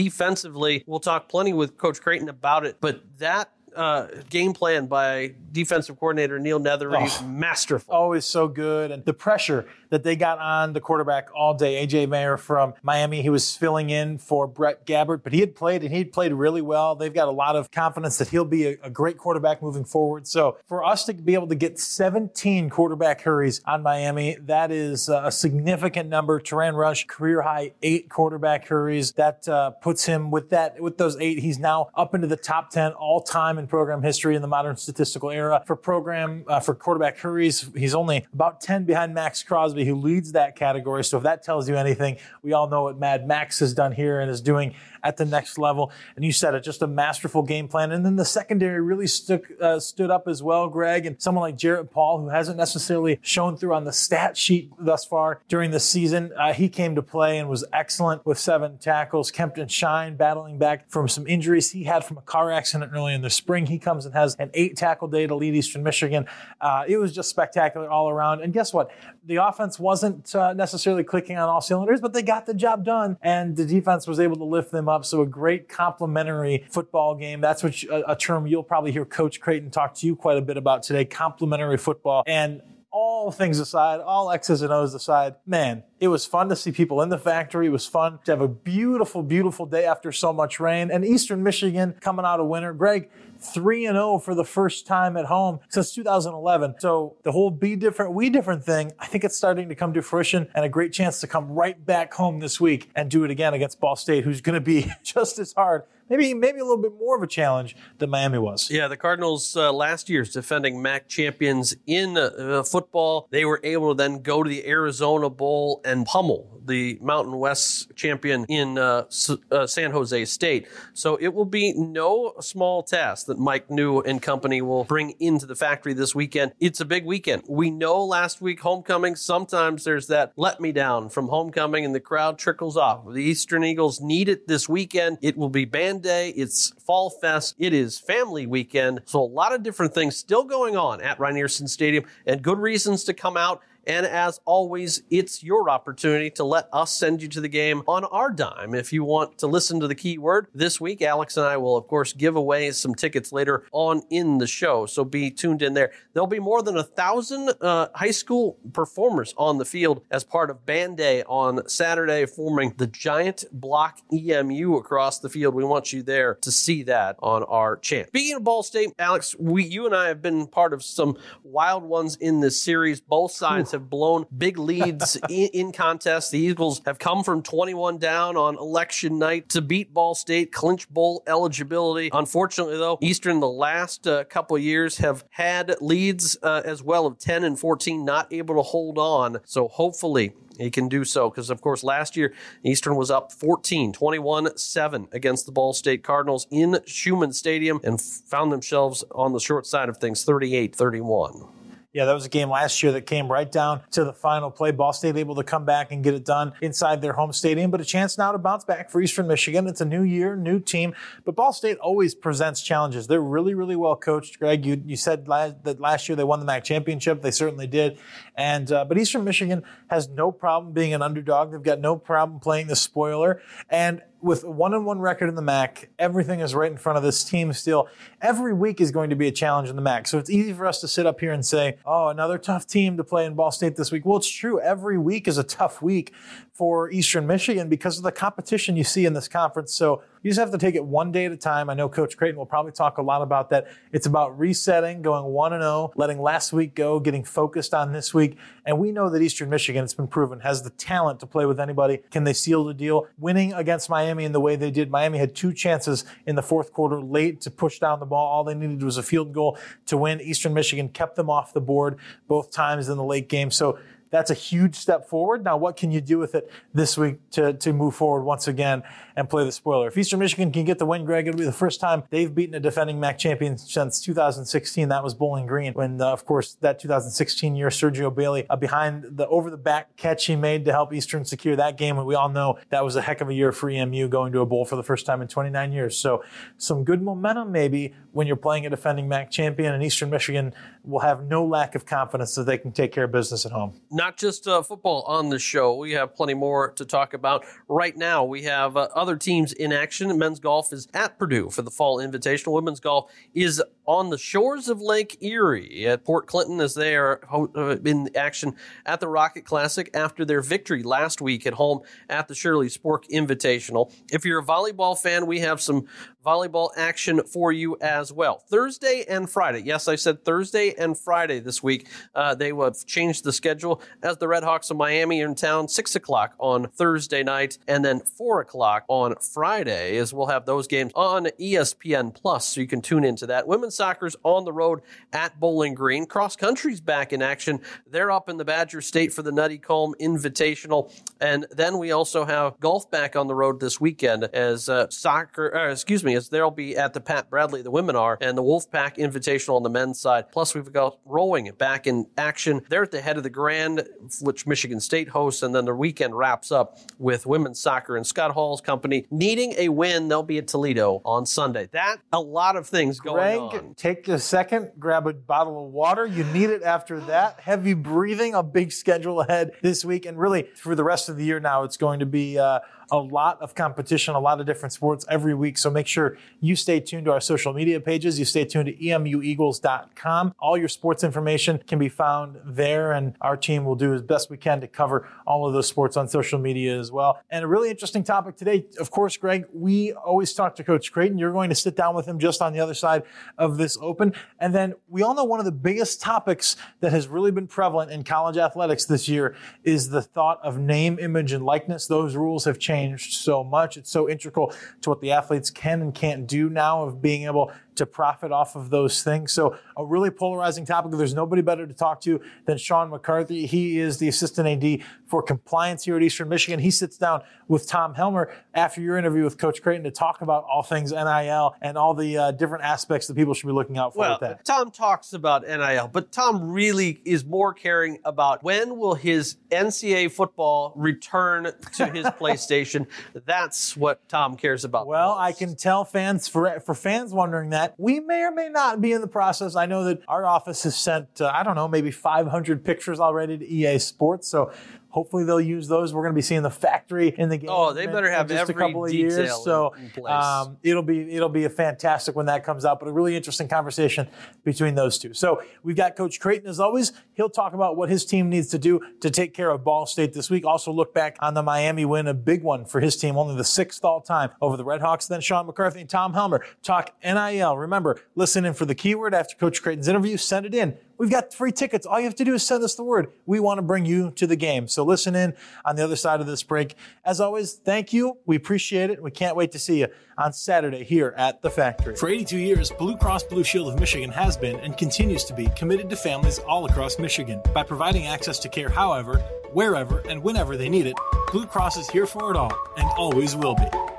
we'll 0.88 1.00
talk 1.00 1.30
plenty 1.30 1.54
with 1.54 1.78
Coach 1.78 2.02
Creighton 2.02 2.30
about 2.30 2.66
it, 2.66 2.78
but 2.82 3.02
that 3.20 3.52
uh, 3.76 4.08
game 4.30 4.54
plan 4.54 4.88
by 4.88 5.34
defensive 5.52 6.00
coordinator 6.00 6.40
Neal 6.40 6.60
Neathery, 6.60 7.22
oh, 7.22 7.26
masterful. 7.26 7.94
Always 7.94 8.26
so 8.26 8.48
good. 8.48 8.92
And 8.92 9.06
the 9.06 9.14
pressure 9.14 9.68
that 9.90 10.04
they 10.04 10.16
got 10.16 10.40
on 10.40 10.74
the 10.74 10.82
quarterback 10.82 11.30
all 11.34 11.54
day. 11.54 11.86
AJ 11.86 12.10
Mayer 12.10 12.36
from 12.36 12.74
Miami, 12.84 13.22
he 13.22 13.30
was 13.30 13.56
filling 13.56 13.90
in 13.90 14.18
for 14.18 14.46
Brett 14.46 14.86
Gabbert, 14.86 15.24
but 15.24 15.32
he 15.32 15.40
had 15.40 15.56
played 15.56 15.84
and 15.84 15.94
he 15.94 16.04
played 16.04 16.34
really 16.34 16.62
well. 16.62 16.96
They've 16.96 17.14
got 17.14 17.30
a 17.30 17.32
lot 17.32 17.56
of 17.56 17.72
confidence 17.72 18.18
that 18.18 18.28
he'll 18.30 18.44
be 18.44 18.66
a, 18.66 18.78
a 18.84 18.90
great 18.90 19.18
quarterback 19.18 19.62
moving 19.62 19.86
forward. 19.86 20.28
So 20.28 20.58
for 20.68 20.84
us 20.84 21.06
to 21.06 21.14
be 21.14 21.34
able 21.34 21.48
to 21.48 21.56
get 21.56 21.80
17 21.80 22.70
quarterback 22.70 23.22
hurries 23.22 23.62
on 23.66 23.84
Miami, 23.84 24.36
that 24.42 24.70
is 24.70 25.08
a 25.08 25.32
significant 25.32 26.10
number. 26.10 26.40
Turan 26.40 26.76
Rush, 26.76 27.06
career 27.06 27.42
high 27.42 27.72
eight 27.82 28.10
quarterback 28.10 28.68
hurries. 28.68 29.14
That 29.14 29.48
uh, 29.48 29.72
puts 29.72 30.06
him 30.06 30.30
with 30.30 30.50
that 30.50 30.82
with 30.82 30.98
those 30.98 31.16
eight. 31.18 31.40
He's 31.40 31.60
now 31.60 31.90
up 31.96 32.14
into 32.14 32.28
the 32.28 32.36
top 32.36 32.70
10 32.70 32.92
all 32.94 33.22
time 33.22 33.58
in 33.58 33.65
program 33.68 34.02
history 34.02 34.36
in 34.36 34.42
the 34.42 34.48
modern 34.48 34.76
statistical 34.78 35.32
era 35.32 35.64
for 35.66 35.76
program 35.76 36.44
uh, 36.48 36.60
for 36.60 36.76
quarterback 36.76 37.18
hurries. 37.18 37.70
He's 37.76 37.96
only 37.96 38.26
about 38.34 38.62
10 38.62 38.86
behind 38.86 39.14
Maxx 39.14 39.44
Crosby 39.44 39.86
who 39.86 39.96
leads 39.96 40.32
that 40.34 40.56
category. 40.56 41.04
So 41.04 41.18
if 41.18 41.24
that 41.24 41.44
tells 41.44 41.70
you 41.70 41.76
anything, 41.76 42.18
we 42.42 42.54
all 42.54 42.70
know 42.70 42.84
what 42.84 43.00
Mad 43.00 43.28
Max 43.28 43.60
has 43.60 43.74
done 43.74 43.92
here 43.92 44.20
and 44.20 44.30
is 44.30 44.42
doing 44.42 44.76
at 45.06 45.18
the 45.18 45.26
next 45.26 45.58
level. 45.58 45.92
And 46.16 46.26
you 46.26 46.32
said 46.32 46.56
it, 46.56 46.64
just 46.64 46.82
a 46.82 46.88
masterful 46.88 47.44
game 47.44 47.68
plan. 47.68 47.92
And 47.92 48.04
then 48.04 48.16
the 48.16 48.26
secondary 48.26 48.82
really 48.82 49.08
stuck, 49.08 49.42
uh, 49.62 49.80
stood 49.80 50.10
up 50.10 50.28
as 50.28 50.42
well, 50.42 50.68
Greg. 50.68 51.06
And 51.06 51.22
someone 51.22 51.44
like 51.44 51.58
Jarrett 51.58 51.92
Paul, 51.92 52.20
who 52.20 52.30
hasn't 52.30 52.58
necessarily 52.58 53.20
shown 53.22 53.56
through 53.56 53.76
on 53.76 53.84
the 53.84 53.94
stat 53.94 54.36
sheet 54.36 54.72
thus 54.80 55.06
far 55.06 55.42
during 55.48 55.72
the 55.72 55.80
season, 55.80 56.34
uh, 56.38 56.54
he 56.54 56.68
came 56.68 56.96
to 56.96 57.04
play 57.04 57.38
and 57.38 57.48
was 57.48 57.64
excellent 57.72 58.26
with 58.26 58.40
seven 58.40 58.80
tackles. 58.80 59.32
Kempton 59.32 59.68
Shine 59.68 60.16
battling 60.16 60.58
back 60.58 60.90
from 60.90 61.08
some 61.08 61.28
injuries 61.28 61.72
he 61.72 61.84
had 61.84 62.04
from 62.04 62.18
a 62.18 62.22
car 62.22 62.52
accident 62.52 62.92
early 62.94 63.14
in 63.14 63.22
the 63.22 63.30
spring. 63.30 63.55
He 63.64 63.78
comes 63.78 64.08
and 64.08 64.16
has 64.16 64.36
an 64.40 64.50
eight 64.56 64.76
tackle 64.76 65.08
day 65.08 65.28
to 65.28 65.36
lead 65.36 65.54
Eastern 65.54 65.84
Michigan. 65.84 66.26
Uh, 66.60 66.86
it 66.88 66.98
was 66.98 67.14
just 67.14 67.30
spectacular 67.30 67.88
all 67.88 68.10
around. 68.10 68.42
And 68.42 68.52
guess 68.52 68.74
what? 68.74 68.90
The 69.24 69.36
offense 69.36 69.78
wasn't 69.78 70.34
uh, 70.34 70.54
necessarily 70.54 71.04
clicking 71.04 71.38
on 71.38 71.48
all 71.48 71.62
cylinders, 71.62 72.02
but 72.02 72.14
they 72.14 72.24
got 72.24 72.48
the 72.48 72.56
job 72.56 72.84
done. 72.84 73.18
And 73.22 73.56
the 73.56 73.66
defense 73.66 74.08
was 74.08 74.20
able 74.20 74.38
to 74.38 74.46
lift 74.46 74.72
them 74.72 74.90
up 74.90 74.96
up. 74.96 75.06
So 75.06 75.22
a 75.22 75.28
great 75.28 75.70
complementary 75.70 76.66
football 76.72 77.16
game. 77.16 77.42
That's 77.42 77.62
what 77.62 77.84
you, 77.84 77.92
a, 77.92 78.14
a 78.14 78.16
term 78.16 78.48
you'll 78.48 78.64
probably 78.64 78.92
hear 78.92 79.06
Coach 79.06 79.40
Creighton 79.40 79.70
talk 79.70 79.94
to 79.96 80.08
you 80.08 80.16
quite 80.16 80.38
a 80.38 80.42
bit 80.42 80.58
about 80.58 80.82
today. 80.82 81.06
Complementary 81.06 81.78
football 81.78 82.24
and 82.26 82.62
all 82.98 83.30
things 83.30 83.60
aside, 83.60 84.00
all 84.00 84.32
X's 84.32 84.62
and 84.62 84.72
O's 84.72 84.94
aside, 84.94 85.36
man, 85.46 85.84
it 86.00 86.08
was 86.08 86.26
fun 86.26 86.48
to 86.48 86.56
see 86.56 86.72
people 86.72 87.02
in 87.02 87.10
the 87.10 87.18
factory. 87.18 87.68
It 87.68 87.72
was 87.72 87.86
fun 87.86 88.20
to 88.24 88.32
have 88.32 88.40
a 88.40 88.48
beautiful, 88.48 89.22
beautiful 89.22 89.66
day 89.66 89.86
after 89.86 90.14
so 90.14 90.32
much 90.32 90.62
rain. 90.62 90.90
And 90.90 91.04
Eastern 91.04 91.44
Michigan 91.44 91.96
coming 92.00 92.24
out 92.26 92.40
of 92.40 92.48
winter. 92.48 92.72
Greg, 92.72 93.10
3 93.54 93.86
and 93.86 93.96
0 93.96 94.20
for 94.20 94.36
the 94.36 94.44
first 94.44 94.88
time 94.88 95.18
at 95.18 95.26
home 95.26 95.60
since 95.70 95.94
2011. 95.94 96.76
So 96.80 97.16
the 97.24 97.32
whole 97.32 97.52
be 97.52 97.76
different, 97.76 98.14
we 98.14 98.30
different 98.30 98.64
thing, 98.64 98.92
I 99.00 99.06
think 99.08 99.24
it's 99.24 99.38
starting 99.38 99.70
to 99.70 99.76
come 99.76 99.94
to 99.94 100.02
fruition 100.02 100.48
and 100.56 100.66
a 100.66 100.70
great 100.70 100.94
chance 100.94 101.20
to 101.22 101.28
come 101.28 101.52
right 101.52 101.84
back 101.86 102.14
home 102.14 102.40
this 102.40 102.60
week 102.60 102.90
and 102.96 103.10
do 103.10 103.24
it 103.24 103.32
again 103.32 103.54
against 103.54 103.80
Ball 103.80 103.96
State, 103.96 104.24
who's 104.24 104.42
going 104.42 104.56
to 104.56 104.62
be 104.62 104.92
just 105.04 105.40
as 105.40 105.54
hard 105.54 105.84
maybe 106.10 106.34
maybe 106.34 106.60
a 106.60 106.64
little 106.64 106.82
bit 106.82 106.94
more 107.00 107.16
of 107.16 107.24
a 107.24 107.28
challenge 107.28 107.76
than 107.98 108.10
Miami 108.10 108.38
was. 108.38 108.70
Yeah, 108.70 108.88
the 108.88 108.98
Cardinals 108.98 109.56
uh, 109.56 109.72
last 109.72 110.10
year's 110.10 110.32
defending 110.32 110.82
MAC 110.82 111.08
champions 111.08 111.76
in 111.88 112.18
uh, 112.18 112.64
football. 112.64 113.28
They 113.32 113.46
were 113.46 113.60
able 113.64 113.90
to 113.90 113.98
then 113.98 114.22
go 114.22 114.44
to 114.44 114.50
the 114.50 114.68
Arizona 114.68 115.30
Bowl 115.30 115.82
and 115.86 116.06
pummel 116.06 116.56
the 116.66 116.98
Mountain 117.02 117.38
West 117.38 117.96
champion 117.96 118.46
in 118.46 118.78
uh, 118.78 119.06
uh, 119.52 119.68
San 119.68 119.92
Jose 119.92 120.26
State. 120.26 120.68
So 120.94 121.16
it 121.18 121.34
will 121.34 121.46
be 121.46 121.74
no 121.74 122.34
small 122.40 122.84
task 122.84 123.28
that 123.28 123.38
Mike 123.38 123.70
Neu 123.70 124.02
and 124.06 124.22
company 124.22 124.62
will 124.62 124.84
bring 124.84 125.12
into 125.20 125.46
the 125.46 125.56
factory 125.56 125.94
this 125.94 126.16
weekend. 126.16 126.54
It's 126.60 126.80
a 126.80 126.86
big 126.86 127.06
weekend. 127.06 127.44
We 127.48 127.72
know 127.72 128.04
last 128.04 128.42
week 128.42 128.60
homecoming, 128.62 129.16
sometimes 129.16 129.84
there's 129.84 130.08
that 130.08 130.34
let 130.36 130.60
me 130.60 130.72
down 130.72 131.10
from 131.10 131.28
homecoming 131.28 131.86
and 131.86 131.94
the 131.94 132.00
crowd 132.00 132.38
trickles 132.38 132.78
off. 132.78 133.06
The 133.06 133.24
Eastern 133.24 133.64
Eagles 133.64 134.02
need 134.02 134.30
it 134.30 134.48
this 134.48 134.68
weekend. 134.68 135.20
It 135.22 135.38
will 135.38 135.50
be 135.50 135.66
day. 136.00 136.30
It's 136.30 136.72
Fall 136.86 137.10
Fest. 137.10 137.56
It 137.58 137.74
is 137.74 138.00
family 138.00 138.46
weekend. 138.48 139.02
So 139.06 139.22
a 139.22 139.26
lot 139.26 139.54
of 139.54 139.64
different 139.64 139.94
things 139.94 140.16
still 140.16 140.44
going 140.44 140.78
on 140.78 141.02
at 141.02 141.18
Rynearson 141.18 141.68
Stadium 141.68 142.06
and 142.26 142.42
good 142.42 142.60
reasons 142.60 143.04
to 143.06 143.14
come 143.14 143.38
out 143.38 143.62
and 143.88 144.06
as 144.06 144.40
always, 144.46 145.04
it's 145.10 145.44
your 145.44 145.70
opportunity 145.70 146.30
to 146.32 146.44
let 146.44 146.68
us 146.74 146.92
send 146.92 147.22
you 147.22 147.28
to 147.30 147.42
the 147.42 147.48
game 147.48 147.84
on 147.88 148.06
our 148.06 148.32
dime. 148.32 148.74
If 148.74 148.92
you 148.92 149.04
want 149.04 149.38
to 149.40 149.48
listen 149.48 149.80
to 149.80 149.88
the 149.88 149.96
keyword 149.96 150.48
this 150.54 150.82
week, 150.82 151.02
Alex 151.02 151.38
and 151.38 151.46
I 151.46 151.58
will, 151.58 151.78
of 151.78 151.88
course, 151.88 152.14
give 152.14 152.36
away 152.36 152.72
some 152.72 152.96
tickets 152.96 153.32
later 153.32 153.66
on 153.72 154.02
in 154.10 154.40
the 154.40 154.48
show. 154.48 154.86
So 154.86 155.04
be 155.04 155.30
tuned 155.30 155.62
in 155.62 155.74
there. 155.74 155.92
There'll 156.14 156.28
be 156.28 156.40
more 156.40 156.64
than 156.64 156.78
a 156.78 156.84
thousand 156.84 157.54
uh, 157.62 157.90
high 157.94 158.12
school 158.12 158.58
performers 158.74 159.34
on 159.38 159.58
the 159.58 159.66
field 159.66 160.02
as 160.10 160.24
part 160.24 160.50
of 160.50 160.66
Band 160.66 160.98
Day 160.98 161.24
on 161.24 161.68
Saturday, 161.70 162.26
forming 162.26 162.74
the 162.78 162.88
giant 162.88 163.46
block 163.52 164.00
EMU 164.12 164.76
across 164.76 165.20
the 165.20 165.30
field. 165.30 165.54
We 165.54 165.64
want 165.64 165.94
you 165.94 166.02
there 166.02 166.36
to 166.42 166.52
see 166.52 166.84
that 166.84 167.18
on 167.20 167.44
our 167.44 167.78
channel. 167.78 168.08
Speaking 168.08 168.38
of 168.38 168.44
Ball 168.44 168.64
State, 168.64 168.94
Alex, 168.98 169.36
we, 169.38 169.64
you 169.64 169.86
and 169.86 169.96
I 169.96 170.08
have 170.08 170.22
been 170.22 170.48
part 170.48 170.74
of 170.74 170.84
some 170.84 171.18
wild 171.44 171.84
ones 171.84 172.16
in 172.16 172.40
this 172.40 172.60
series. 172.60 173.00
Both 173.00 173.32
sides 173.32 173.75
have 173.76 173.90
blown 173.90 174.26
big 174.36 174.58
leads 174.58 175.16
in, 175.30 175.50
in 175.54 175.72
contests. 175.72 176.32
The 176.32 176.40
Eagles 176.40 176.82
have 176.86 177.00
come 177.00 177.24
from 177.24 177.44
21 177.44 178.00
down 178.00 178.38
on 178.38 178.58
election 178.58 179.20
night 179.20 179.50
to 179.50 179.62
beat 179.62 179.94
Ball 179.94 180.16
State, 180.16 180.52
clinch 180.52 180.90
bowl 180.90 181.24
eligibility. 181.28 182.10
Unfortunately, 182.12 182.78
though, 182.78 182.98
Eastern 183.02 183.40
the 183.40 183.48
last 183.48 184.08
uh, 184.08 184.24
couple 184.26 184.58
years 184.58 184.98
have 184.98 185.24
had 185.30 185.76
leads 185.82 186.38
uh, 186.42 186.62
as 186.66 186.82
well 186.82 187.06
of 187.06 187.18
10 187.20 187.44
and 187.44 187.60
14, 187.60 188.04
not 188.04 188.32
able 188.34 188.56
to 188.56 188.62
hold 188.62 188.98
on. 188.98 189.40
So 189.46 189.68
hopefully 189.68 190.34
he 190.58 190.72
can 190.72 190.88
do 190.88 191.04
so 191.04 191.30
because, 191.30 191.50
of 191.50 191.62
course, 191.62 191.84
last 191.84 192.16
year 192.16 192.34
Eastern 192.64 192.96
was 192.96 193.12
up 193.12 193.32
14, 193.32 193.94
21 193.94 194.58
7 194.58 195.08
against 195.12 195.46
the 195.46 195.52
Ball 195.52 195.74
State 195.74 196.04
Cardinals 196.04 196.48
in 196.50 196.80
Scheumann 196.86 197.34
Stadium 197.34 197.80
and 197.84 198.02
found 198.02 198.52
themselves 198.52 199.04
on 199.12 199.34
the 199.34 199.40
short 199.40 199.66
side 199.66 199.90
of 199.90 199.98
things 199.98 200.24
38 200.24 200.76
31. 200.76 201.55
Yeah, 201.96 202.04
that 202.04 202.14
was 202.14 202.26
a 202.26 202.30
game 202.30 202.50
last 202.50 202.84
year 202.84 202.92
that 202.92 203.04
came 203.04 203.32
right 203.32 203.50
down 203.50 203.80
to 203.92 204.04
the 204.04 204.12
final 204.12 204.52
play. 204.52 204.72
Ball 204.72 204.92
State 204.92 205.16
able 205.16 205.36
to 205.36 205.46
come 205.46 205.64
back 205.64 205.94
and 205.94 206.04
get 206.04 206.14
it 206.14 206.26
done 206.26 206.52
inside 206.60 207.02
their 207.02 207.14
home 207.14 207.32
stadium, 207.32 207.72
but 207.72 207.80
a 207.80 207.86
chance 207.86 208.18
now 208.18 208.34
to 208.34 208.38
bounce 208.38 208.66
back 208.66 208.90
for 208.90 209.02
Eastern 209.02 209.28
Michigan. 209.28 209.66
It's 209.66 209.80
a 209.80 209.86
new 209.86 210.02
year, 210.02 210.36
new 210.36 210.60
team, 210.60 210.94
but 211.24 211.38
Ball 211.38 211.54
State 211.54 211.78
always 211.78 212.14
presents 212.14 212.62
challenges. 212.62 213.08
They're 213.08 213.22
really, 213.22 213.54
really 213.54 213.78
well 213.78 213.96
coached. 213.96 214.40
Greg, 214.40 214.66
you, 214.66 214.84
you 214.86 214.98
said 214.98 215.30
last, 215.30 215.64
that 215.64 215.80
last 215.80 216.10
year 216.10 216.18
they 216.18 216.26
won 216.26 216.42
the 216.42 216.46
MAC 216.46 216.66
championship. 216.66 217.22
They 217.22 217.32
certainly 217.32 217.66
did. 217.66 217.98
And 218.36 218.70
uh, 218.74 218.84
but 218.84 218.98
Eastern 218.98 219.24
Michigan 219.24 219.64
has 219.90 220.10
no 220.10 220.34
problem 220.34 220.74
being 220.74 220.94
an 220.94 221.02
underdog. 221.02 221.54
They've 221.54 221.64
got 221.64 221.80
no 221.80 221.96
problem 221.96 222.42
playing 222.42 222.68
the 222.68 222.76
spoiler. 222.76 223.42
And 223.70 224.02
with 224.26 224.44
one 224.44 224.74
on 224.74 224.86
one 224.86 225.00
record 225.00 225.30
in 225.30 225.36
the 225.36 225.42
MAC, 225.44 225.90
everything 226.00 226.40
is 226.40 226.56
right 226.56 226.72
in 226.72 226.78
front 226.78 226.98
of 226.98 227.04
this 227.04 227.24
team 227.24 227.54
still. 227.54 227.88
Every 228.24 228.54
week 228.54 228.82
is 228.82 228.90
going 228.90 229.12
to 229.12 229.16
be 229.16 229.28
a 229.28 229.32
challenge 229.32 229.70
in 229.70 229.76
the 229.76 229.84
MAC. 229.84 230.08
So 230.08 230.18
it's 230.18 230.32
easy 230.32 230.52
for 230.52 230.66
us 230.66 230.82
to 230.82 230.88
sit 230.88 231.06
up 231.06 231.20
here 231.20 231.32
and 231.32 231.46
say, 231.46 231.78
oh, 231.86 232.08
another 232.08 232.40
tough 232.40 232.66
team 232.66 232.98
to 232.98 233.04
play 233.04 233.26
in 233.26 233.36
Ball 233.36 233.52
State 233.52 233.76
this 233.76 233.92
week. 233.92 234.04
Well, 234.04 234.18
it's 234.18 234.28
true. 234.28 234.60
Every 234.60 234.98
week 234.98 235.28
is 235.28 235.38
a 235.38 235.44
tough 235.44 235.80
week 235.80 236.12
for 236.56 236.90
Eastern 236.90 237.28
Michigan 237.28 237.68
because 237.68 237.98
of 237.98 238.06
the 238.06 238.14
competition 238.14 238.78
you 238.78 238.84
see 238.86 239.06
in 239.06 239.14
this 239.14 239.28
conference. 239.28 239.74
So 239.74 240.02
you 240.24 240.32
just 240.32 240.40
have 240.40 240.52
to 240.52 240.58
take 240.58 240.74
it 240.74 240.84
one 240.84 241.12
day 241.12 241.26
at 241.26 241.34
a 241.34 241.38
time. 241.38 241.70
I 241.70 241.74
know 241.74 241.90
Coach 241.90 242.16
Creighton 242.16 242.38
will 242.38 242.46
probably 242.46 242.72
talk 242.72 242.98
a 242.98 243.02
lot 243.02 243.22
about 243.22 243.50
that. 243.50 243.68
It's 243.92 244.08
about 244.08 244.40
resetting, 244.40 245.02
going 245.02 245.26
1 245.26 245.54
and 245.54 245.62
0, 245.62 245.92
letting 245.98 246.20
last 246.20 246.54
week 246.54 246.74
go, 246.74 247.02
getting 247.02 247.26
focused 247.26 247.74
on 247.74 247.92
this 247.92 248.14
week. 248.14 248.38
And 248.66 248.80
we 248.80 248.94
know 248.94 249.10
that 249.10 249.22
Eastern 249.22 249.50
Michigan, 249.50 249.84
it's 249.84 249.94
been 249.94 250.08
proven, 250.08 250.40
has 250.40 250.64
the 250.64 250.70
talent 250.70 251.20
to 251.20 251.28
play 251.28 251.46
with 251.46 251.60
anybody. 251.60 252.00
Can 252.10 252.24
they 252.24 252.34
seal 252.34 252.64
the 252.64 252.74
deal? 252.74 253.06
Winning 253.20 253.52
against 253.52 253.90
Miami 253.90 254.24
in 254.24 254.32
the 254.32 254.40
way 254.40 254.56
they 254.56 254.72
did. 254.72 254.90
Miami 254.90 255.18
had 255.18 255.36
two 255.36 255.52
chances 255.52 256.06
in 256.26 256.38
the 256.38 256.42
fourth 256.42 256.72
quarter 256.72 257.02
late 257.02 257.42
to 257.42 257.52
push 257.52 257.80
down 257.80 258.00
the 258.00 258.06
ball. 258.06 258.26
All 258.26 258.46
they 258.46 258.56
needed 258.56 258.82
was 258.82 258.98
a 258.98 259.04
field 259.04 259.34
goal 259.34 259.60
to 259.88 259.98
win. 259.98 260.22
Eastern 260.22 260.54
Michigan 260.54 260.88
kept 260.88 261.18
them 261.18 261.30
off 261.30 261.52
the 261.52 261.62
board 261.62 262.00
both 262.30 262.50
times 262.50 262.88
in 262.88 262.96
the 262.96 263.04
late 263.04 263.28
game. 263.28 263.52
So 263.52 263.78
that's 264.10 264.32
a 264.32 264.34
huge 264.34 264.76
step 264.76 265.08
forward. 265.10 265.44
Now, 265.44 265.58
what 265.58 265.78
can 265.78 265.92
you 265.92 266.02
do 266.02 266.18
with 266.18 266.36
it 266.36 266.52
this 266.74 266.98
week 266.98 267.18
to, 267.32 267.54
to 267.54 267.74
move 267.74 267.96
forward 267.96 268.24
once 268.24 268.48
again 268.48 268.84
and 269.16 269.30
play 269.30 269.44
the 269.44 269.52
spoiler? 269.52 269.88
If 269.88 269.98
Eastern 269.98 270.20
Michigan 270.20 270.52
can 270.52 270.66
get 270.66 270.80
the 270.80 270.86
win, 270.86 271.06
Greg, 271.06 271.28
it'll 271.28 271.38
be 271.38 271.46
the 271.46 271.52
first 271.52 271.80
time 271.80 272.04
they've 272.10 272.34
beaten 272.34 272.56
a 272.56 272.60
defending 272.60 273.00
MAC 273.00 273.18
champion 273.18 273.58
since 273.58 274.00
2016. 274.02 274.90
That 274.90 275.04
was 275.04 275.14
Bowling 275.14 275.48
Green. 275.48 275.74
When, 275.74 276.02
uh, 276.02 276.08
of 276.08 276.26
course, 276.26 276.56
that 276.62 276.80
2016 276.80 277.56
year, 277.56 277.70
Sergio 277.70 278.14
Bailey 278.14 278.46
uh, 278.50 278.56
behind 278.56 279.18
the 279.18 279.28
over 279.28 279.50
the 279.50 279.58
back 279.58 279.96
catch 279.98 280.26
he 280.26 280.36
made 280.36 280.66
to 280.66 280.72
help 280.72 280.94
Eastern 280.94 281.26
secure 281.26 281.56
that 281.56 281.78
game. 281.78 281.98
And 281.98 282.06
we 282.06 282.16
all 282.16 282.30
know 282.30 282.60
that 282.70 282.84
was 282.84 282.96
a 282.96 283.02
heck 283.02 283.22
of 283.22 283.30
a 283.30 283.34
year 283.34 283.52
for 283.52 283.70
EMU 283.70 284.08
going 284.08 284.32
to 284.34 284.42
a 284.42 284.46
bowl 284.46 284.66
for 284.66 284.76
the 284.76 284.84
first 284.84 285.06
time 285.06 285.22
in 285.22 285.28
29 285.28 285.72
years. 285.72 285.98
So 285.98 286.24
some 286.58 286.84
good 286.84 287.02
momentum 287.02 287.52
maybe 287.52 287.94
when 288.12 288.28
you're 288.28 288.36
playing 288.36 288.66
a 288.66 288.70
defending 288.70 289.08
MAC 289.08 289.32
champion 289.32 289.74
and 289.74 289.84
Eastern 289.84 290.10
Michigan 290.10 290.54
will 290.84 291.00
have 291.00 291.26
no 291.26 291.46
lack 291.46 291.76
of 291.76 291.86
confidence 291.86 292.36
that 292.36 292.44
they 292.44 292.58
can 292.58 292.72
take 292.72 292.92
care 292.92 293.06
of 293.06 293.12
business 293.12 293.46
at 293.46 293.52
home 293.52 293.74
not 293.96 294.18
just 294.18 294.46
uh, 294.46 294.62
football 294.62 295.04
on 295.04 295.30
the 295.30 295.40
show. 295.40 295.76
We 295.76 295.94
have 295.94 296.14
plenty 296.14 296.34
more 296.34 296.72
to 296.74 296.86
talk 296.86 297.14
about. 297.14 297.46
Right 297.70 297.96
now, 297.96 298.26
we 298.26 298.44
have 298.44 298.76
uh, 298.76 298.90
other 298.94 299.16
teams 299.16 299.54
in 299.54 299.72
action. 299.72 300.16
Men's 300.18 300.40
golf 300.40 300.74
is 300.74 300.88
at 300.94 301.18
Purdue 301.18 301.50
for 301.50 301.62
the 301.62 301.72
Fall 301.72 302.00
Invitational. 302.00 302.54
Women's 302.54 302.82
golf 302.82 303.10
is 303.34 303.64
on 303.86 304.10
the 304.10 304.18
shores 304.18 304.68
of 304.68 304.82
Lake 304.82 305.18
Erie 305.22 305.88
at 305.88 306.04
Port 306.04 306.28
Clinton 306.28 306.60
as 306.60 306.74
they 306.74 306.96
are 306.96 307.22
uh, 307.32 307.78
in 307.86 308.10
action 308.16 308.56
at 308.86 309.00
the 309.00 309.08
Rocket 309.08 309.46
Classic 309.46 309.90
after 309.94 310.26
their 310.26 310.42
victory 310.42 310.84
last 310.84 311.22
week 311.22 311.48
at 311.48 311.54
home 311.54 311.80
at 312.10 312.28
the 312.28 312.36
Shirley 312.36 312.68
Spork 312.68 313.08
Invitational. 313.10 313.94
If 314.12 314.26
you're 314.26 314.40
a 314.40 314.46
volleyball 314.46 315.00
fan, 315.00 315.26
we 315.26 315.40
have 315.40 315.62
some 315.62 315.86
volleyball 316.26 316.70
action 316.76 317.22
for 317.24 317.52
you 317.52 317.78
as 317.82 318.12
well. 318.12 318.40
Thursday 318.50 319.06
and 319.08 319.30
Friday. 319.30 319.62
Yes, 319.64 319.88
I 319.88 319.96
said 319.96 320.26
Thursday 320.26 320.74
and 320.78 320.98
Friday 320.98 321.40
this 321.40 321.62
week. 321.62 321.88
Uh, 322.16 322.34
they 322.34 322.50
have 322.50 322.86
changed 322.86 323.24
the 323.24 323.32
schedule 323.32 323.82
as 324.02 324.18
the 324.18 324.28
Red 324.28 324.44
Hawks 324.44 324.70
of 324.70 324.78
Miami 324.78 325.22
are 325.22 325.28
in 325.28 325.36
town, 325.36 325.68
6 325.68 325.96
o'clock 325.96 326.36
on 326.40 326.68
Thursday 326.70 327.24
night, 327.24 327.58
and 327.68 327.86
then 327.86 328.00
4 328.00 328.42
o'clock 328.42 328.86
on 328.88 329.16
Friday, 329.18 329.98
as 329.98 330.14
we'll 330.14 330.28
have 330.28 330.46
those 330.46 330.68
games 330.68 330.92
on 330.96 331.26
ESPN 331.40 332.14
Plus, 332.14 332.48
so 332.50 332.62
you 332.62 332.68
can 332.68 332.82
tune 332.82 333.04
into 333.04 333.28
that. 333.28 333.48
Women's 333.48 333.76
soccer's 333.76 334.16
on 334.24 334.46
the 334.46 334.54
road 334.54 334.82
at 335.14 335.40
Bowling 335.40 335.76
Green. 335.76 336.06
Cross 336.06 336.38
country's 336.38 336.82
back 336.82 337.14
in 337.14 337.22
action. 337.22 337.60
They're 337.88 338.12
up 338.12 338.30
in 338.30 338.38
the 338.38 338.46
Badger 338.46 338.82
State 338.82 339.14
for 339.14 339.22
the 339.22 339.32
Nuttycombe 339.32 339.94
Invitational. 340.02 340.92
And 341.20 341.46
then 341.52 341.78
we 341.78 341.92
also 341.92 342.26
have 342.26 342.60
golf 342.60 342.90
back 342.90 343.16
on 343.16 343.28
the 343.28 343.36
road 343.36 343.60
this 343.60 343.80
weekend 343.80 344.24
as 344.26 344.70
uh, 344.70 344.90
soccer, 344.90 345.56
uh, 345.56 345.72
excuse 345.72 346.04
me, 346.04 346.15
as 346.16 346.30
they'll 346.30 346.52
be 346.52 346.76
at 346.76 346.94
the 346.94 347.02
Pat 347.02 347.30
Bradley, 347.30 347.62
the 347.62 347.72
women 347.72 347.96
are, 347.96 348.18
and 348.22 348.38
the 348.38 348.44
Wolfpack 348.44 348.98
Invitational 348.98 349.56
on 349.56 349.64
the 349.64 349.70
men's 349.70 350.00
side. 350.00 350.32
Plus, 350.32 350.56
we've 350.56 350.72
got 350.72 350.98
rowing 351.06 351.52
back 351.58 351.88
in 351.88 352.08
action. 352.18 352.62
They're 352.70 352.84
at 352.84 352.92
the 352.92 353.02
head 353.02 353.18
of 353.18 353.24
the 353.24 353.30
Grand, 353.30 353.88
which 354.22 354.48
Michigan 354.48 354.80
State 354.80 355.10
hosts, 355.10 355.44
and 355.44 355.54
then 355.54 355.66
the 355.66 355.76
weekend 355.76 356.18
wraps 356.18 356.52
up 356.52 356.78
with 356.98 357.26
women's 357.26 357.60
soccer 357.60 357.98
and 357.98 358.06
Scott 358.06 358.32
Hall's 358.32 358.62
company 358.62 359.06
needing 359.12 359.54
a 359.58 359.70
win. 359.70 360.08
They'll 360.08 360.24
be 360.24 360.38
at 360.38 360.48
Toledo 360.48 361.02
on 361.06 361.26
Sunday. 361.26 361.70
That 361.72 361.98
a 362.12 362.20
lot 362.20 362.56
of 362.56 362.68
things 362.68 363.00
going 363.00 363.50
Greg, 363.50 363.64
on. 363.64 363.74
Take 363.76 364.08
a 364.08 364.20
second, 364.20 364.72
grab 364.80 365.08
a 365.08 365.14
bottle 365.14 365.66
of 365.66 365.72
water. 365.72 366.06
You 366.06 366.24
need 366.26 366.50
it 366.50 366.64
after 366.64 367.00
that. 367.02 367.40
Heavy 367.40 367.74
breathing, 367.74 368.34
a 368.34 368.44
big 368.44 368.72
schedule 368.72 369.22
ahead 369.22 369.52
this 369.62 369.84
week, 369.84 370.06
and 370.06 370.18
really 370.18 370.44
for 370.56 370.76
the 370.76 370.84
rest 370.84 371.10
of 371.10 371.18
the 371.18 371.26
year 371.26 371.40
now, 371.40 371.64
it's 371.64 371.78
going 371.78 372.00
to 372.00 372.06
be. 372.06 372.38
Uh, 372.38 372.60
a 372.92 372.98
lot 372.98 373.42
of 373.42 373.56
competition, 373.56 374.16
a 374.16 374.20
lot 374.20 374.40
of 374.40 374.46
different 374.46 374.74
sports 374.74 375.06
every 375.10 375.34
week. 375.34 375.58
So 375.58 375.70
make 375.70 375.88
sure 375.88 376.18
you 376.40 376.56
stay 376.56 376.80
tuned 376.80 377.06
to 377.06 377.12
our 377.12 377.22
social 377.22 377.54
media 377.54 377.80
pages. 377.80 378.20
You 378.20 378.26
stay 378.26 378.46
tuned 378.46 378.68
to 378.68 378.76
emueagles.com. 378.76 380.36
All 380.40 380.58
your 380.58 380.68
sports 380.68 381.04
information 381.04 381.60
can 381.68 381.80
be 381.80 381.90
found 381.90 382.40
there, 382.46 382.92
and 382.92 383.16
our 383.22 383.38
team 383.38 383.66
will 383.66 383.76
do 383.76 383.94
as 383.94 384.02
best 384.02 384.30
we 384.30 384.38
can 384.38 384.62
to 384.62 384.68
cover 384.68 385.08
all 385.26 385.48
of 385.48 385.54
those 385.54 385.68
sports 385.68 385.98
on 385.98 386.08
social 386.08 386.40
media 386.40 386.78
as 386.80 386.92
well. 386.92 387.20
And 387.30 387.44
a 387.44 387.48
really 387.48 387.70
interesting 387.70 388.04
topic 388.04 388.36
today, 388.36 388.66
of 388.80 388.92
course, 388.92 389.18
Greg, 389.18 389.46
we 389.54 389.94
always 389.94 390.34
talk 390.34 390.56
to 390.58 390.64
Coach 390.64 390.92
Creighton. 390.92 391.18
You're 391.18 391.32
going 391.32 391.50
to 391.50 391.56
sit 391.56 391.76
down 391.76 391.96
with 391.96 392.08
him 392.08 392.20
just 392.20 392.42
on 392.42 392.54
the 392.54 392.60
other 392.60 392.74
side 392.74 393.04
of 393.38 393.58
this 393.58 393.78
open. 393.82 394.14
And 394.40 394.54
then 394.54 394.74
we 394.88 395.02
all 395.02 395.16
know 395.16 395.24
one 395.24 395.40
of 395.40 395.46
the 395.46 395.52
biggest 395.52 396.02
topics 396.02 396.56
that 396.82 396.92
has 396.92 397.08
really 397.08 397.32
been 397.32 397.48
prevalent 397.48 397.92
in 397.92 398.04
college 398.04 398.38
athletics 398.38 398.86
this 398.86 399.08
year 399.08 399.36
is 399.64 399.90
the 399.90 400.02
thought 400.02 400.40
of 400.44 400.60
name, 400.60 401.00
image, 401.00 401.32
and 401.32 401.46
likeness. 401.46 401.88
Those 401.88 402.16
rules 402.16 402.46
have 402.46 402.60
changed 402.60 402.75
so 402.98 403.44
much. 403.44 403.78
It's 403.78 403.90
so 403.90 404.10
integral 404.10 404.54
to 404.82 404.90
what 404.90 405.02
the 405.02 405.12
athletes 405.12 405.50
can 405.50 405.82
and 405.82 405.94
can't 405.94 406.28
do 406.28 406.50
now 406.50 406.84
of 406.84 407.02
being 407.02 407.24
able 407.24 407.52
to 407.76 407.86
profit 407.86 408.32
off 408.32 408.56
of 408.56 408.70
those 408.70 409.04
things. 409.04 409.32
So 409.32 409.58
a 409.78 409.86
really 409.86 410.10
polarizing 410.10 410.66
topic. 410.66 410.92
There's 410.92 411.14
nobody 411.14 411.42
better 411.42 411.68
to 411.68 411.74
talk 411.74 412.02
to 412.02 412.22
than 412.46 412.58
Sean 412.58 412.90
McCarthy. 412.90 413.46
He 413.46 413.80
is 413.80 413.98
the 413.98 414.08
assistant 414.08 414.64
AD 414.64 414.80
for 415.08 415.22
compliance 415.22 415.84
here 415.86 415.96
at 415.96 416.04
Eastern 416.04 416.30
Michigan. 416.30 416.60
He 416.60 416.72
sits 416.72 416.98
down 416.98 417.22
with 417.48 417.68
Tom 417.68 417.94
Helmer 417.94 418.34
after 418.54 418.82
your 418.82 418.98
interview 418.98 419.24
with 419.24 419.38
Coach 419.38 419.62
Creighton 419.62 419.84
to 419.84 419.92
talk 419.92 420.22
about 420.22 420.46
all 420.46 420.64
things 420.64 420.92
NIL 420.92 421.56
and 421.62 421.78
all 421.78 421.94
the 421.94 422.18
uh, 422.18 422.32
different 422.32 422.64
aspects 422.64 423.08
that 423.08 423.16
people 423.16 423.34
should 423.34 423.48
be 423.48 423.54
looking 423.54 423.78
out 423.78 423.94
for 423.94 424.00
well, 424.00 424.12
with 424.14 424.22
that. 424.22 424.46
Tom 424.46 424.72
talks 424.72 425.14
about 425.14 425.44
NIL, 425.44 425.88
but 425.88 426.12
Tom 426.12 426.52
really 426.52 427.02
is 427.06 427.26
more 427.26 427.54
caring 427.54 428.00
about 428.04 428.44
when 428.44 428.78
will 428.78 428.96
his 428.96 429.38
NCAA 429.52 430.12
football 430.12 430.74
return 430.76 431.52
to 431.76 431.86
his 431.88 432.06
PlayStation. 432.20 432.88
That's 433.26 433.76
what 433.78 434.08
Tom 434.08 434.38
cares 434.38 434.64
about. 434.64 434.88
Well, 434.88 435.16
I 435.18 435.32
can 435.32 435.56
tell 435.56 435.86
fans 435.86 436.28
for 436.28 436.60
for 436.60 436.74
fans 436.74 437.14
wondering 437.14 437.52
that 437.52 437.65
that 437.66 437.74
we 437.80 438.00
may 438.00 438.22
or 438.22 438.32
may 438.32 438.48
not 438.48 438.80
be 438.80 438.92
in 438.92 439.02
the 439.02 439.08
process. 439.08 439.56
I 439.56 439.66
know 439.66 439.86
that 439.86 440.02
our 440.08 440.24
office 440.24 440.62
has 440.64 440.76
sent, 440.76 441.20
uh, 441.20 441.32
I 441.34 441.42
don't 441.42 441.56
know, 441.56 441.68
maybe 441.68 441.90
500 441.90 442.64
pictures 442.64 443.00
already 443.00 443.40
to 443.40 443.46
EA 443.46 443.80
Sports. 443.80 444.28
So 444.28 444.52
Hopefully 444.96 445.26
they'll 445.26 445.42
use 445.42 445.68
those. 445.68 445.94
We're 445.94 446.04
going 446.04 446.14
to 446.14 446.16
be 446.16 446.22
seeing 446.22 446.42
the 446.42 446.50
factory 446.50 447.14
in 447.18 447.28
the 447.28 447.36
game. 447.36 447.50
Oh, 447.52 447.74
they 447.74 447.86
better 447.86 448.10
have 448.10 448.30
just 448.30 448.40
every 448.40 448.56
a 448.56 448.58
couple 448.58 448.86
of 448.86 448.92
detail 448.92 449.18
years. 449.18 449.44
So 449.44 449.76
um, 450.08 450.56
it'll 450.64 450.84
be 450.84 451.14
it'll 451.14 451.28
be 451.28 451.44
a 451.44 451.50
fantastic 451.50 452.16
when 452.16 452.28
that 452.28 452.46
comes 452.46 452.64
out. 452.64 452.80
But 452.80 452.88
a 452.88 452.94
really 452.94 453.14
interesting 453.14 453.50
conversation 453.50 454.08
between 454.46 454.76
those 454.76 454.98
two. 454.98 455.14
So 455.14 455.42
we've 455.64 455.76
got 455.76 455.98
Coach 455.98 456.22
Creighton 456.22 456.48
as 456.48 456.62
always. 456.62 456.94
He'll 457.12 457.30
talk 457.30 457.54
about 457.54 457.76
what 457.76 457.90
his 457.90 458.06
team 458.06 458.30
needs 458.30 458.48
to 458.52 458.58
do 458.58 458.80
to 459.02 459.12
take 459.12 459.34
care 459.34 459.50
of 459.50 459.66
Ball 459.66 459.86
State 459.86 460.14
this 460.14 460.30
week. 460.30 460.46
Also 460.46 460.72
look 460.72 460.94
back 460.94 461.18
on 461.20 461.34
the 461.34 461.44
Miami 461.44 461.84
win, 461.84 462.08
a 462.08 462.14
big 462.14 462.42
one 462.42 462.64
for 462.64 462.80
his 462.80 462.96
team, 462.96 463.18
only 463.18 463.36
the 463.36 463.44
sixth 463.44 463.84
all 463.84 464.00
time 464.00 464.30
over 464.40 464.56
the 464.56 464.64
Red 464.64 464.80
Hawks. 464.80 465.08
Then 465.08 465.20
Sean 465.20 465.46
McCarthy 465.46 465.82
and 465.82 465.90
Tom 465.90 466.14
Helmer 466.14 466.46
talk 466.64 466.92
NIL. 467.04 467.58
Remember, 467.58 468.00
listen 468.16 468.46
in 468.46 468.54
for 468.54 468.64
the 468.66 468.76
keyword 468.76 469.14
after 469.14 469.36
Coach 469.36 469.62
Creighton's 469.62 469.90
interview. 469.90 470.16
Send 470.16 470.46
it 470.46 470.56
in 470.56 470.78
We've 470.98 471.10
got 471.10 471.34
free 471.34 471.52
tickets. 471.52 471.86
All 471.86 472.00
you 472.00 472.06
have 472.06 472.16
to 472.16 472.24
do 472.24 472.34
is 472.34 472.46
send 472.46 472.64
us 472.64 472.76
the 472.76 472.84
word. 472.84 473.12
We 473.26 473.40
want 473.40 473.58
to 473.58 473.62
bring 473.62 473.86
you 473.86 474.12
to 474.12 474.28
the 474.28 474.36
game. 474.36 474.68
So 474.68 474.84
listen 474.84 475.16
in 475.16 475.34
on 475.64 475.76
the 475.76 475.84
other 475.84 475.96
side 475.96 476.22
of 476.22 476.28
this 476.28 476.44
break. 476.44 476.76
As 477.04 477.20
always, 477.20 477.54
thank 477.54 477.92
you. 477.94 478.18
We 478.26 478.36
appreciate 478.36 478.90
it. 478.90 479.02
We 479.02 479.12
can't 479.12 479.36
wait 479.36 479.52
to 479.54 479.60
see 479.60 479.80
you 479.82 479.88
on 480.18 480.32
Saturday 480.32 480.84
here 480.84 481.14
at 481.18 481.42
the 481.42 481.50
factory. 481.50 481.96
For 481.96 482.08
82 482.08 482.38
years, 482.38 482.72
Blue 482.72 482.96
Cross 482.96 483.24
Blue 483.24 483.44
Shield 483.44 483.68
of 483.68 483.80
Michigan 483.80 484.10
has 484.12 484.38
been 484.38 484.58
and 484.58 484.78
continues 484.78 485.26
to 485.26 485.34
be 485.34 485.48
committed 485.56 485.90
to 485.90 485.96
families 485.96 486.40
all 486.40 486.66
across 486.66 486.98
Michigan 486.98 487.42
by 487.54 487.64
providing 487.64 488.08
access 488.08 488.40
to 488.40 488.50
care 488.50 488.70
however, 488.70 489.20
wherever, 489.52 490.00
and 490.10 490.24
whenever 490.24 490.56
they 490.56 490.70
need 490.70 490.88
it. 490.88 490.96
Blue 491.32 491.46
Cross 491.46 491.78
is 491.78 491.90
here 491.90 492.06
for 492.06 492.32
it 492.32 492.38
all 492.38 492.54
and 492.78 492.88
always 492.98 493.36
will 493.36 493.56
be. 493.56 493.95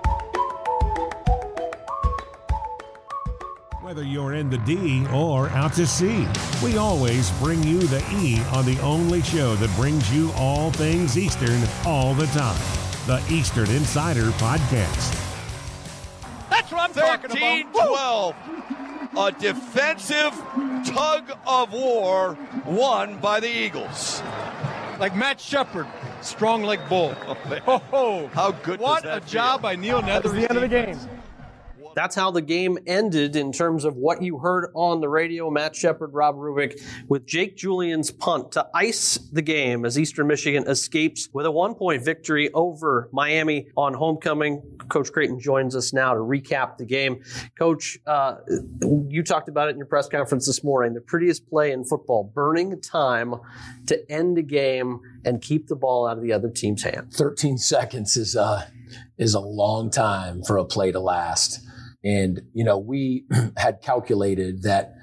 Whether 3.87 4.03
you're 4.03 4.35
in 4.35 4.51
the 4.51 4.59
D 4.59 5.07
or 5.15 5.49
out 5.51 5.75
to 5.75 5.87
sea, 5.87 6.27
we 6.61 6.77
always 6.77 7.31
bring 7.39 7.63
you 7.63 7.79
the 7.79 8.05
E 8.15 8.41
on 8.53 8.67
the 8.67 8.77
only 8.81 9.23
show 9.23 9.55
that 9.55 9.71
brings 9.77 10.13
you 10.13 10.33
all 10.33 10.73
things 10.73 11.17
Eastern 11.17 11.63
all 11.85 12.13
the 12.13 12.27
time. 12.27 12.61
The 13.07 13.23
Eastern 13.33 13.71
Insider 13.71 14.31
Podcast. 14.41 15.15
That's 16.51 16.73
what 16.73 16.81
I'm 16.81 16.95
talking 16.95 17.31
about. 17.71 18.35
12. 19.15 19.19
A 19.19 19.33
defensive 19.41 20.35
tug 20.85 21.39
of 21.47 21.73
war 21.73 22.37
won 22.65 23.21
by 23.21 23.39
the 23.39 23.49
Eagles. 23.49 24.21
Like 24.99 25.15
Matt 25.15 25.41
Shepard, 25.41 25.87
strong 26.23 26.65
like 26.65 26.89
bull. 26.89 27.15
Oh, 27.69 27.79
ho, 27.93 28.31
How 28.35 28.51
good 28.51 28.81
What 28.81 29.05
does 29.05 29.13
that 29.13 29.23
a 29.23 29.33
job 29.33 29.63
by 29.63 29.77
Neil 29.77 30.03
Nether. 30.03 30.31
the 30.31 30.51
end 30.51 30.59
of 30.59 30.63
the 30.63 30.69
game. 30.69 30.99
That's 31.97 32.15
how 32.15 32.31
the 32.31 32.43
game 32.43 32.79
ended 32.87 33.37
in 33.37 33.53
terms 33.53 33.87
of 33.87 33.97
what 33.97 34.21
you 34.21 34.37
heard 34.37 34.71
on 34.75 35.01
the 35.01 35.09
radio. 35.09 35.51
Matt 35.51 35.75
Shepard, 35.75 36.13
Rob 36.13 36.37
Rubick, 36.37 36.79
with 37.09 37.27
Jake 37.27 37.57
Julien's 37.57 38.11
punt 38.11 38.53
to 38.53 38.69
ice 38.75 39.17
the 39.33 39.41
game 39.41 39.87
as 39.87 39.99
Eastern 39.99 40.27
Michigan 40.27 40.69
escapes 40.69 41.31
with 41.33 41.47
a 41.47 41.51
one 41.51 41.75
point 41.75 42.05
victory 42.05 42.51
over 42.53 43.09
Miami 43.13 43.69
on 43.79 43.95
homecoming. 43.95 44.61
Coach 44.91 45.11
Creighton 45.11 45.41
joins 45.41 45.75
us 45.75 45.95
now 45.95 46.13
to 46.13 46.21
recap 46.21 46.77
the 46.77 46.85
game. 46.85 47.23
Coach, 47.59 47.99
uh, 48.07 48.37
you 49.09 49.23
talked 49.23 49.49
about 49.49 49.69
it 49.69 49.71
in 49.71 49.79
your 49.79 49.87
press 49.87 50.07
conference 50.07 50.47
this 50.47 50.63
morning. 50.63 50.93
The 50.93 51.01
prettiest 51.01 51.49
play 51.49 51.73
in 51.73 51.83
football, 51.83 52.25
burning 52.25 52.79
time 52.83 53.37
to 53.87 54.13
end 54.13 54.37
a 54.37 54.43
game 54.43 55.01
and 55.25 55.41
keep 55.41 55.69
the 55.69 55.77
ball 55.77 56.07
out 56.07 56.19
of 56.19 56.23
the 56.23 56.35
other 56.35 56.51
team's 56.51 56.83
hand. 56.83 57.15
13 57.15 57.57
seconds 57.57 58.19
is 58.19 58.37
uh, 58.37 58.67
is 59.17 59.33
a 59.33 59.41
long 59.41 59.91
time 59.91 60.43
for 60.43 60.59
a 60.59 60.65
play 60.67 60.93
to 60.93 61.01
last. 61.01 61.66
And, 62.05 62.43
you 62.53 62.65
know, 62.65 62.79
we 62.79 63.25
had 63.57 63.83
calculated 63.83 64.63
that 64.63 64.95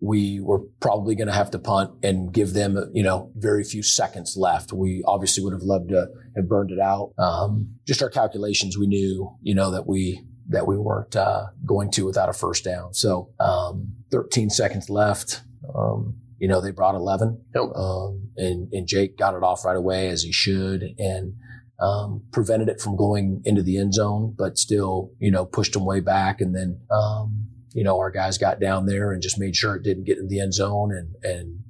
we 0.00 0.40
were 0.40 0.60
probably 0.80 1.14
going 1.14 1.28
to 1.28 1.34
have 1.34 1.50
to 1.50 1.58
punt 1.58 1.92
and 2.02 2.32
give 2.32 2.54
them, 2.54 2.90
you 2.94 3.02
know, 3.02 3.30
very 3.36 3.62
few 3.62 3.82
seconds 3.82 4.34
left. 4.36 4.72
We 4.72 5.02
obviously 5.06 5.44
would 5.44 5.52
have 5.52 5.62
loved 5.62 5.90
to 5.90 6.08
have 6.36 6.48
burned 6.48 6.70
it 6.70 6.80
out. 6.80 7.12
Um, 7.18 7.74
just 7.86 8.02
our 8.02 8.08
calculations, 8.08 8.78
we 8.78 8.86
knew, 8.86 9.36
you 9.42 9.54
know, 9.54 9.70
that 9.70 9.86
we, 9.86 10.22
that 10.48 10.66
we 10.66 10.78
weren't, 10.78 11.14
uh, 11.16 11.46
going 11.66 11.90
to 11.92 12.06
without 12.06 12.30
a 12.30 12.32
first 12.32 12.64
down. 12.64 12.94
So, 12.94 13.30
um, 13.38 13.92
13 14.10 14.48
seconds 14.48 14.88
left. 14.88 15.42
Um, 15.74 16.16
you 16.38 16.48
know, 16.48 16.62
they 16.62 16.70
brought 16.70 16.94
11. 16.94 17.44
Um, 17.54 18.30
and, 18.38 18.72
and 18.72 18.86
Jake 18.86 19.18
got 19.18 19.34
it 19.34 19.42
off 19.42 19.66
right 19.66 19.76
away 19.76 20.08
as 20.08 20.22
he 20.22 20.32
should. 20.32 20.94
And, 20.98 21.34
um, 21.80 22.22
prevented 22.30 22.68
it 22.68 22.80
from 22.80 22.96
going 22.96 23.42
into 23.44 23.62
the 23.62 23.78
end 23.78 23.94
zone, 23.94 24.34
but 24.36 24.58
still, 24.58 25.12
you 25.18 25.30
know, 25.30 25.46
pushed 25.46 25.72
them 25.72 25.86
way 25.86 26.00
back. 26.00 26.40
And 26.40 26.54
then, 26.54 26.80
um, 26.90 27.46
you 27.72 27.82
know, 27.82 27.98
our 27.98 28.10
guys 28.10 28.38
got 28.38 28.60
down 28.60 28.86
there 28.86 29.12
and 29.12 29.22
just 29.22 29.38
made 29.38 29.56
sure 29.56 29.76
it 29.76 29.82
didn't 29.82 30.04
get 30.04 30.18
in 30.18 30.28
the 30.28 30.40
end 30.40 30.54
zone 30.54 30.92
and, 30.92 31.14
and, 31.22 31.60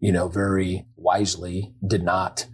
you 0.00 0.12
know, 0.12 0.28
very 0.28 0.86
wisely 0.96 1.72
did 1.86 2.02
not 2.02 2.46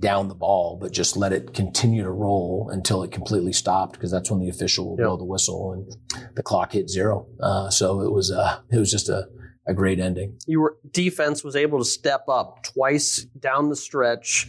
down 0.00 0.26
the 0.26 0.34
ball, 0.34 0.78
but 0.80 0.90
just 0.90 1.16
let 1.16 1.32
it 1.32 1.54
continue 1.54 2.02
to 2.02 2.10
roll 2.10 2.68
until 2.72 3.04
it 3.04 3.12
completely 3.12 3.52
stopped 3.52 3.92
because 3.92 4.10
that's 4.10 4.30
when 4.30 4.40
the 4.40 4.48
official 4.48 4.88
will 4.88 4.96
blow 4.96 5.16
the 5.16 5.24
whistle 5.24 5.72
and 5.72 6.34
the 6.34 6.42
clock 6.42 6.72
hit 6.72 6.90
zero. 6.90 7.28
Uh, 7.40 7.70
so 7.70 8.00
it 8.00 8.10
was, 8.10 8.32
uh, 8.32 8.58
it 8.72 8.78
was 8.78 8.90
just 8.90 9.08
a, 9.08 9.28
a 9.68 9.72
great 9.72 10.00
ending. 10.00 10.36
Your 10.48 10.76
defense 10.90 11.44
was 11.44 11.54
able 11.54 11.78
to 11.78 11.84
step 11.84 12.24
up 12.28 12.64
twice 12.64 13.26
down 13.38 13.68
the 13.68 13.76
stretch. 13.76 14.48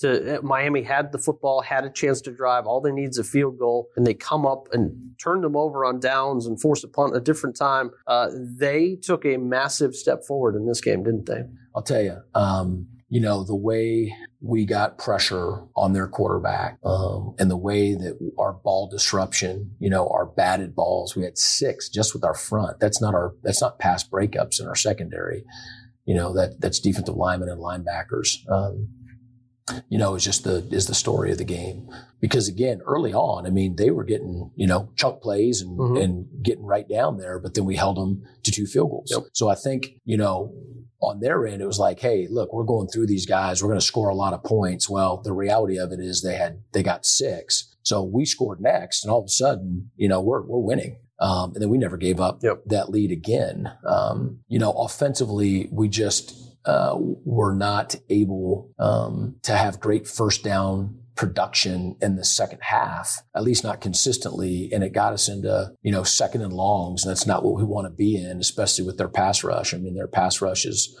To 0.00 0.38
uh, 0.38 0.42
Miami 0.42 0.82
had 0.82 1.12
the 1.12 1.18
football, 1.18 1.60
had 1.60 1.84
a 1.84 1.90
chance 1.90 2.20
to 2.22 2.32
drive. 2.32 2.66
All 2.66 2.80
they 2.80 2.92
need 2.92 3.10
is 3.10 3.18
a 3.18 3.24
field 3.24 3.58
goal, 3.58 3.88
and 3.96 4.06
they 4.06 4.14
come 4.14 4.46
up 4.46 4.68
and 4.72 5.14
turn 5.22 5.42
them 5.42 5.56
over 5.56 5.84
on 5.84 6.00
downs 6.00 6.46
and 6.46 6.60
force 6.60 6.82
a 6.84 6.88
punt 6.88 7.16
a 7.16 7.20
different 7.20 7.56
time. 7.56 7.90
Uh, 8.06 8.28
they 8.34 8.96
took 8.96 9.24
a 9.24 9.36
massive 9.36 9.94
step 9.94 10.24
forward 10.24 10.56
in 10.56 10.66
this 10.66 10.80
game, 10.80 11.02
didn't 11.02 11.26
they? 11.26 11.42
I'll 11.74 11.82
tell 11.82 12.02
you. 12.02 12.16
Um, 12.34 12.86
you 13.10 13.20
know, 13.20 13.42
the 13.42 13.56
way 13.56 14.16
we 14.40 14.64
got 14.64 14.96
pressure 14.96 15.64
on 15.76 15.92
their 15.92 16.06
quarterback, 16.06 16.78
um, 16.84 17.34
and 17.38 17.50
the 17.50 17.56
way 17.56 17.94
that 17.94 18.16
our 18.38 18.52
ball 18.52 18.88
disruption, 18.88 19.72
you 19.80 19.90
know, 19.90 20.08
our 20.08 20.24
batted 20.24 20.76
balls, 20.76 21.16
we 21.16 21.24
had 21.24 21.36
six 21.36 21.88
just 21.88 22.14
with 22.14 22.24
our 22.24 22.34
front. 22.34 22.78
That's 22.78 23.02
not 23.02 23.14
our, 23.14 23.34
that's 23.42 23.60
not 23.60 23.80
pass 23.80 24.08
breakups 24.08 24.60
in 24.60 24.68
our 24.68 24.76
secondary. 24.76 25.44
You 26.04 26.14
know, 26.14 26.32
that, 26.34 26.60
that's 26.60 26.78
defensive 26.78 27.16
linemen 27.16 27.48
and 27.48 27.60
linebackers. 27.60 28.48
Um, 28.48 28.88
you 29.88 29.98
know, 29.98 30.14
is 30.14 30.24
just 30.24 30.44
the 30.44 30.66
is 30.70 30.86
the 30.86 30.94
story 30.94 31.30
of 31.32 31.38
the 31.38 31.44
game. 31.44 31.88
Because 32.20 32.48
again, 32.48 32.80
early 32.86 33.12
on, 33.14 33.46
I 33.46 33.50
mean, 33.50 33.76
they 33.76 33.90
were 33.90 34.04
getting 34.04 34.50
you 34.56 34.66
know 34.66 34.90
chunk 34.96 35.22
plays 35.22 35.60
and 35.62 35.78
Mm-hmm. 35.78 35.96
and 35.96 36.26
getting 36.42 36.64
right 36.64 36.88
down 36.88 37.16
there, 37.18 37.38
but 37.38 37.54
then 37.54 37.64
we 37.64 37.76
held 37.76 37.96
them 37.96 38.22
to 38.42 38.50
two 38.52 38.66
field 38.66 38.90
goals. 38.90 39.10
So 39.32 39.48
I 39.48 39.54
think 39.54 39.92
you 40.04 40.16
know 40.16 40.52
on 41.02 41.20
their 41.20 41.46
end, 41.46 41.62
it 41.62 41.66
was 41.66 41.78
like, 41.78 41.98
hey, 42.00 42.26
look, 42.30 42.52
we're 42.52 42.64
going 42.64 42.86
through 42.88 43.06
these 43.06 43.24
guys, 43.24 43.62
we're 43.62 43.70
going 43.70 43.80
to 43.80 43.86
score 43.86 44.10
a 44.10 44.14
lot 44.14 44.34
of 44.34 44.44
points. 44.44 44.90
Well, 44.90 45.22
the 45.22 45.32
reality 45.32 45.78
of 45.78 45.92
it 45.92 46.00
is 46.00 46.20
they 46.22 46.36
had 46.36 46.62
they 46.72 46.82
got 46.82 47.06
six, 47.06 47.74
so 47.82 48.02
we 48.02 48.26
scored 48.26 48.60
next, 48.60 49.02
and 49.04 49.10
all 49.10 49.20
of 49.20 49.24
a 49.26 49.28
sudden, 49.28 49.90
you 49.96 50.08
know, 50.08 50.20
we're 50.20 50.42
we're 50.42 50.58
winning. 50.58 50.98
Um, 51.18 51.52
and 51.52 51.60
then 51.60 51.68
we 51.68 51.76
never 51.76 51.98
gave 51.98 52.18
up 52.18 52.40
that 52.66 52.88
lead 52.90 53.10
again. 53.12 53.70
Um, 53.86 54.40
you 54.48 54.58
know, 54.58 54.72
offensively, 54.72 55.68
we 55.70 55.86
just 55.88 56.49
uh, 56.64 56.94
were 56.98 57.54
not 57.54 57.94
able 58.08 58.70
um, 58.78 59.36
to 59.42 59.56
have 59.56 59.80
great 59.80 60.06
first 60.06 60.44
down 60.44 61.00
production 61.20 61.96
in 62.00 62.16
the 62.16 62.24
second 62.24 62.60
half, 62.62 63.22
at 63.36 63.42
least 63.42 63.62
not 63.62 63.82
consistently. 63.82 64.70
And 64.72 64.82
it 64.82 64.94
got 64.94 65.12
us 65.12 65.28
into, 65.28 65.70
you 65.82 65.92
know, 65.92 66.02
second 66.02 66.40
and 66.40 66.52
longs. 66.52 67.04
And 67.04 67.10
that's 67.10 67.26
not 67.26 67.44
what 67.44 67.56
we 67.56 67.62
want 67.62 67.86
to 67.86 67.90
be 67.90 68.16
in, 68.16 68.38
especially 68.38 68.86
with 68.86 68.96
their 68.96 69.08
pass 69.08 69.44
rush. 69.44 69.74
I 69.74 69.76
mean, 69.76 69.94
their 69.94 70.08
pass 70.08 70.40
rush 70.40 70.64
is, 70.64 70.96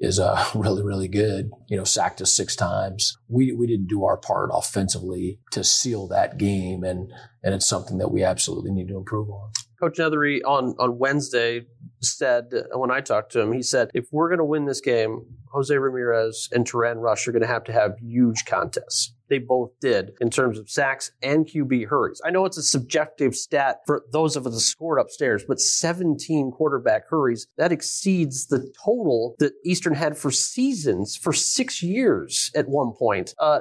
is 0.00 0.18
uh, 0.18 0.44
really, 0.56 0.82
really 0.82 1.06
good. 1.06 1.50
You 1.68 1.76
know, 1.76 1.84
sacked 1.84 2.20
us 2.20 2.34
six 2.34 2.56
times. 2.56 3.16
We, 3.28 3.52
we 3.52 3.68
didn't 3.68 3.86
do 3.86 4.04
our 4.04 4.16
part 4.16 4.50
offensively 4.52 5.38
to 5.52 5.62
seal 5.62 6.08
that 6.08 6.36
game. 6.36 6.82
And, 6.82 7.12
and 7.44 7.54
it's 7.54 7.68
something 7.68 7.98
that 7.98 8.10
we 8.10 8.24
absolutely 8.24 8.72
need 8.72 8.88
to 8.88 8.96
improve 8.96 9.30
on. 9.30 9.50
Coach 9.80 9.98
Neathery 9.98 10.40
on, 10.44 10.74
on 10.80 10.98
Wednesday 10.98 11.66
said, 12.00 12.52
when 12.74 12.90
I 12.90 13.00
talked 13.00 13.32
to 13.32 13.40
him, 13.40 13.52
he 13.52 13.62
said, 13.62 13.90
if 13.94 14.06
we're 14.12 14.28
going 14.28 14.38
to 14.38 14.44
win 14.44 14.64
this 14.64 14.80
game, 14.80 15.24
Jose 15.52 15.76
Ramirez 15.76 16.48
and 16.52 16.66
Turan 16.66 16.98
Rush 16.98 17.26
are 17.26 17.32
going 17.32 17.42
to 17.42 17.48
have 17.48 17.64
to 17.64 17.72
have 17.72 17.98
huge 17.98 18.44
contests. 18.44 19.12
They 19.28 19.38
both 19.38 19.70
did 19.80 20.12
in 20.20 20.30
terms 20.30 20.58
of 20.58 20.68
sacks 20.68 21.12
and 21.22 21.46
QB 21.46 21.86
hurries. 21.86 22.20
I 22.24 22.30
know 22.30 22.44
it's 22.44 22.58
a 22.58 22.62
subjective 22.62 23.34
stat 23.34 23.80
for 23.86 24.02
those 24.12 24.36
of 24.36 24.46
us 24.46 24.54
that 24.54 24.60
scored 24.60 24.98
upstairs, 24.98 25.44
but 25.46 25.60
17 25.60 26.50
quarterback 26.50 27.08
hurries, 27.08 27.46
that 27.56 27.72
exceeds 27.72 28.46
the 28.46 28.72
total 28.84 29.36
that 29.38 29.52
Eastern 29.64 29.94
had 29.94 30.18
for 30.18 30.30
seasons 30.30 31.16
for 31.16 31.32
six 31.32 31.82
years 31.82 32.50
at 32.56 32.68
one 32.68 32.92
point. 32.92 33.34
Uh, 33.38 33.60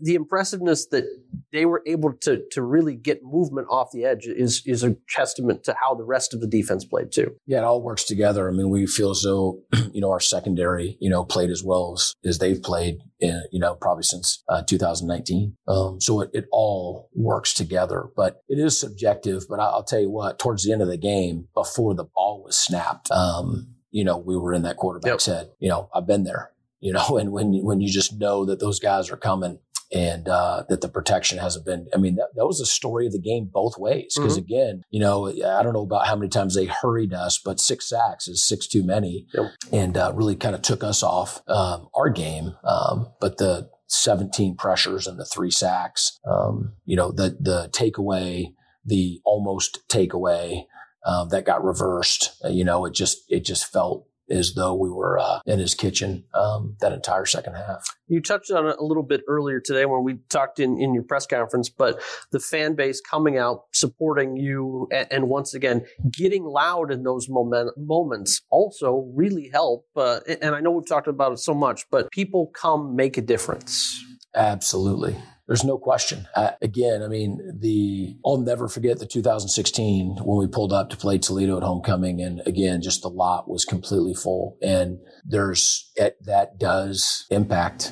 the 0.00 0.14
impressiveness 0.14 0.86
that 0.86 1.04
they 1.52 1.66
were 1.66 1.82
able 1.86 2.12
to 2.12 2.42
to 2.52 2.62
really 2.62 2.94
get 2.94 3.22
movement 3.22 3.66
off 3.70 3.90
the 3.92 4.04
edge 4.04 4.26
is 4.26 4.62
is 4.66 4.82
a 4.82 4.96
testament 5.08 5.64
to 5.64 5.74
how 5.80 5.94
the 5.94 6.04
rest 6.04 6.34
of 6.34 6.40
the 6.40 6.46
defense 6.46 6.84
played 6.84 7.12
too. 7.12 7.34
Yeah, 7.46 7.58
it 7.58 7.64
all 7.64 7.82
works 7.82 8.04
together. 8.04 8.48
I 8.48 8.52
mean, 8.52 8.70
we 8.70 8.86
feel 8.86 9.10
as 9.10 9.22
though 9.22 9.60
you 9.92 10.00
know 10.00 10.10
our 10.10 10.20
secondary, 10.20 10.96
you 11.00 11.10
know, 11.10 11.24
played 11.24 11.50
as 11.50 11.62
well 11.62 11.94
as, 11.96 12.14
as 12.24 12.38
they've 12.38 12.62
played, 12.62 12.98
in, 13.20 13.42
you 13.52 13.60
know, 13.60 13.74
probably 13.74 14.04
since 14.04 14.42
uh, 14.48 14.62
2019. 14.62 15.56
Um, 15.68 16.00
so 16.00 16.20
it, 16.22 16.30
it 16.32 16.46
all 16.52 17.08
works 17.14 17.54
together, 17.54 18.06
but 18.16 18.42
it 18.48 18.58
is 18.58 18.78
subjective. 18.78 19.44
But 19.48 19.60
I'll 19.60 19.84
tell 19.84 20.00
you 20.00 20.10
what, 20.10 20.38
towards 20.38 20.64
the 20.64 20.72
end 20.72 20.82
of 20.82 20.88
the 20.88 20.98
game, 20.98 21.48
before 21.54 21.94
the 21.94 22.04
ball 22.04 22.42
was 22.44 22.56
snapped, 22.56 23.10
um, 23.10 23.74
you 23.90 24.04
know, 24.04 24.16
we 24.16 24.36
were 24.36 24.54
in 24.54 24.62
that 24.62 24.76
quarterback's 24.76 25.26
yep. 25.26 25.36
head. 25.36 25.50
You 25.58 25.68
know, 25.68 25.88
I've 25.94 26.06
been 26.06 26.24
there 26.24 26.52
you 26.80 26.92
know, 26.92 27.16
and 27.18 27.30
when 27.30 27.52
when 27.62 27.80
you 27.80 27.90
just 27.90 28.18
know 28.18 28.44
that 28.46 28.60
those 28.60 28.80
guys 28.80 29.10
are 29.10 29.16
coming, 29.16 29.58
and 29.92 30.28
uh, 30.28 30.64
that 30.68 30.80
the 30.80 30.88
protection 30.88 31.38
hasn't 31.38 31.66
been. 31.66 31.88
I 31.94 31.98
mean, 31.98 32.16
that, 32.16 32.28
that 32.34 32.46
was 32.46 32.58
the 32.58 32.66
story 32.66 33.06
of 33.06 33.12
the 33.12 33.20
game 33.20 33.50
both 33.52 33.78
ways. 33.78 34.14
Because 34.16 34.38
mm-hmm. 34.38 34.44
again, 34.44 34.82
you 34.90 35.00
know, 35.00 35.28
I 35.28 35.62
don't 35.62 35.72
know 35.72 35.82
about 35.82 36.06
how 36.06 36.16
many 36.16 36.28
times 36.28 36.54
they 36.54 36.66
hurried 36.66 37.12
us, 37.12 37.40
but 37.44 37.60
six 37.60 37.88
sacks 37.88 38.28
is 38.28 38.44
six 38.44 38.66
too 38.66 38.84
many, 38.84 39.26
yep. 39.34 39.52
and 39.72 39.96
uh, 39.96 40.12
really 40.14 40.36
kind 40.36 40.54
of 40.54 40.62
took 40.62 40.84
us 40.84 41.02
off 41.02 41.42
um, 41.48 41.88
our 41.94 42.08
game. 42.08 42.54
Um, 42.64 43.08
but 43.20 43.38
the 43.38 43.68
17 43.88 44.56
pressures 44.56 45.06
and 45.06 45.18
the 45.18 45.24
three 45.24 45.50
sacks, 45.50 46.20
um, 46.30 46.74
you 46.84 46.96
know, 46.96 47.10
the 47.10 47.36
the 47.40 47.68
takeaway, 47.72 48.54
the 48.84 49.20
almost 49.24 49.86
takeaway. 49.88 50.64
Um, 51.02 51.30
that 51.30 51.46
got 51.46 51.64
reversed. 51.64 52.32
Uh, 52.44 52.48
you 52.48 52.62
know, 52.62 52.84
it 52.84 52.92
just 52.92 53.24
it 53.30 53.42
just 53.42 53.72
felt 53.72 54.06
as 54.30 54.54
though 54.54 54.74
we 54.74 54.88
were 54.88 55.18
uh, 55.18 55.40
in 55.46 55.58
his 55.58 55.74
kitchen 55.74 56.24
um, 56.34 56.76
that 56.80 56.92
entire 56.92 57.26
second 57.26 57.54
half. 57.54 57.84
You 58.08 58.20
touched 58.20 58.50
on 58.50 58.66
it 58.66 58.76
a 58.78 58.84
little 58.84 59.02
bit 59.02 59.22
earlier 59.28 59.60
today 59.60 59.86
when 59.86 60.04
we 60.04 60.18
talked 60.28 60.60
in, 60.60 60.80
in 60.80 60.94
your 60.94 61.02
press 61.02 61.26
conference, 61.26 61.68
but 61.68 62.00
the 62.32 62.40
fan 62.40 62.74
base 62.74 63.00
coming 63.00 63.38
out, 63.38 63.64
supporting 63.72 64.36
you, 64.36 64.88
and, 64.92 65.08
and 65.10 65.28
once 65.28 65.54
again, 65.54 65.84
getting 66.10 66.44
loud 66.44 66.92
in 66.92 67.02
those 67.02 67.28
moment, 67.28 67.76
moments 67.76 68.42
also 68.50 69.10
really 69.14 69.48
help. 69.48 69.86
Uh, 69.96 70.20
and 70.40 70.54
I 70.54 70.60
know 70.60 70.70
we've 70.70 70.88
talked 70.88 71.08
about 71.08 71.32
it 71.32 71.38
so 71.38 71.54
much, 71.54 71.88
but 71.90 72.10
people 72.10 72.46
come 72.54 72.96
make 72.96 73.16
a 73.16 73.22
difference. 73.22 74.04
Absolutely. 74.34 75.16
There's 75.50 75.64
no 75.64 75.78
question. 75.78 76.28
Uh, 76.36 76.52
again, 76.62 77.02
I 77.02 77.08
mean, 77.08 77.58
the 77.58 78.16
I'll 78.24 78.36
never 78.36 78.68
forget 78.68 79.00
the 79.00 79.06
2016 79.06 80.18
when 80.22 80.38
we 80.38 80.46
pulled 80.46 80.72
up 80.72 80.90
to 80.90 80.96
play 80.96 81.18
Toledo 81.18 81.56
at 81.56 81.64
homecoming, 81.64 82.22
and 82.22 82.40
again, 82.46 82.80
just 82.80 83.02
the 83.02 83.10
lot 83.10 83.50
was 83.50 83.64
completely 83.64 84.14
full. 84.14 84.56
And 84.62 85.00
there's 85.24 85.90
it, 85.96 86.24
that 86.24 86.60
does 86.60 87.26
impact 87.32 87.90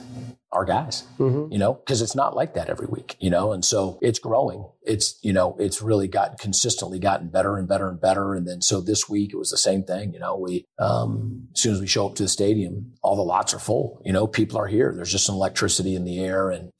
our 0.52 0.64
guys, 0.64 1.02
mm-hmm. 1.18 1.52
you 1.52 1.58
know, 1.58 1.74
because 1.74 2.00
it's 2.00 2.14
not 2.14 2.36
like 2.36 2.54
that 2.54 2.70
every 2.70 2.86
week, 2.86 3.16
you 3.18 3.28
know, 3.28 3.50
and 3.50 3.64
so 3.64 3.98
it's 4.00 4.20
growing. 4.20 4.64
It's, 4.82 5.18
you 5.22 5.32
know, 5.32 5.56
it's 5.58 5.82
really 5.82 6.06
gotten 6.06 6.38
consistently 6.38 7.00
gotten 7.00 7.28
better 7.28 7.58
and 7.58 7.68
better 7.68 7.88
and 7.88 8.00
better. 8.00 8.34
And 8.34 8.46
then 8.46 8.62
so 8.62 8.80
this 8.80 9.08
week 9.08 9.34
it 9.34 9.36
was 9.36 9.50
the 9.50 9.58
same 9.58 9.82
thing, 9.82 10.14
you 10.14 10.20
know, 10.20 10.36
we, 10.36 10.64
um, 10.78 11.48
as 11.54 11.60
soon 11.60 11.74
as 11.74 11.80
we 11.80 11.86
show 11.86 12.06
up 12.06 12.14
to 12.14 12.22
the 12.22 12.30
stadium, 12.30 12.94
all 13.02 13.16
the 13.16 13.22
lots 13.22 13.52
are 13.52 13.58
full, 13.58 14.00
you 14.06 14.12
know, 14.12 14.26
people 14.26 14.56
are 14.58 14.68
here. 14.68 14.92
There's 14.94 15.12
just 15.12 15.26
some 15.26 15.34
electricity 15.34 15.94
in 15.94 16.04
the 16.04 16.20
air 16.20 16.50
and 16.50 16.72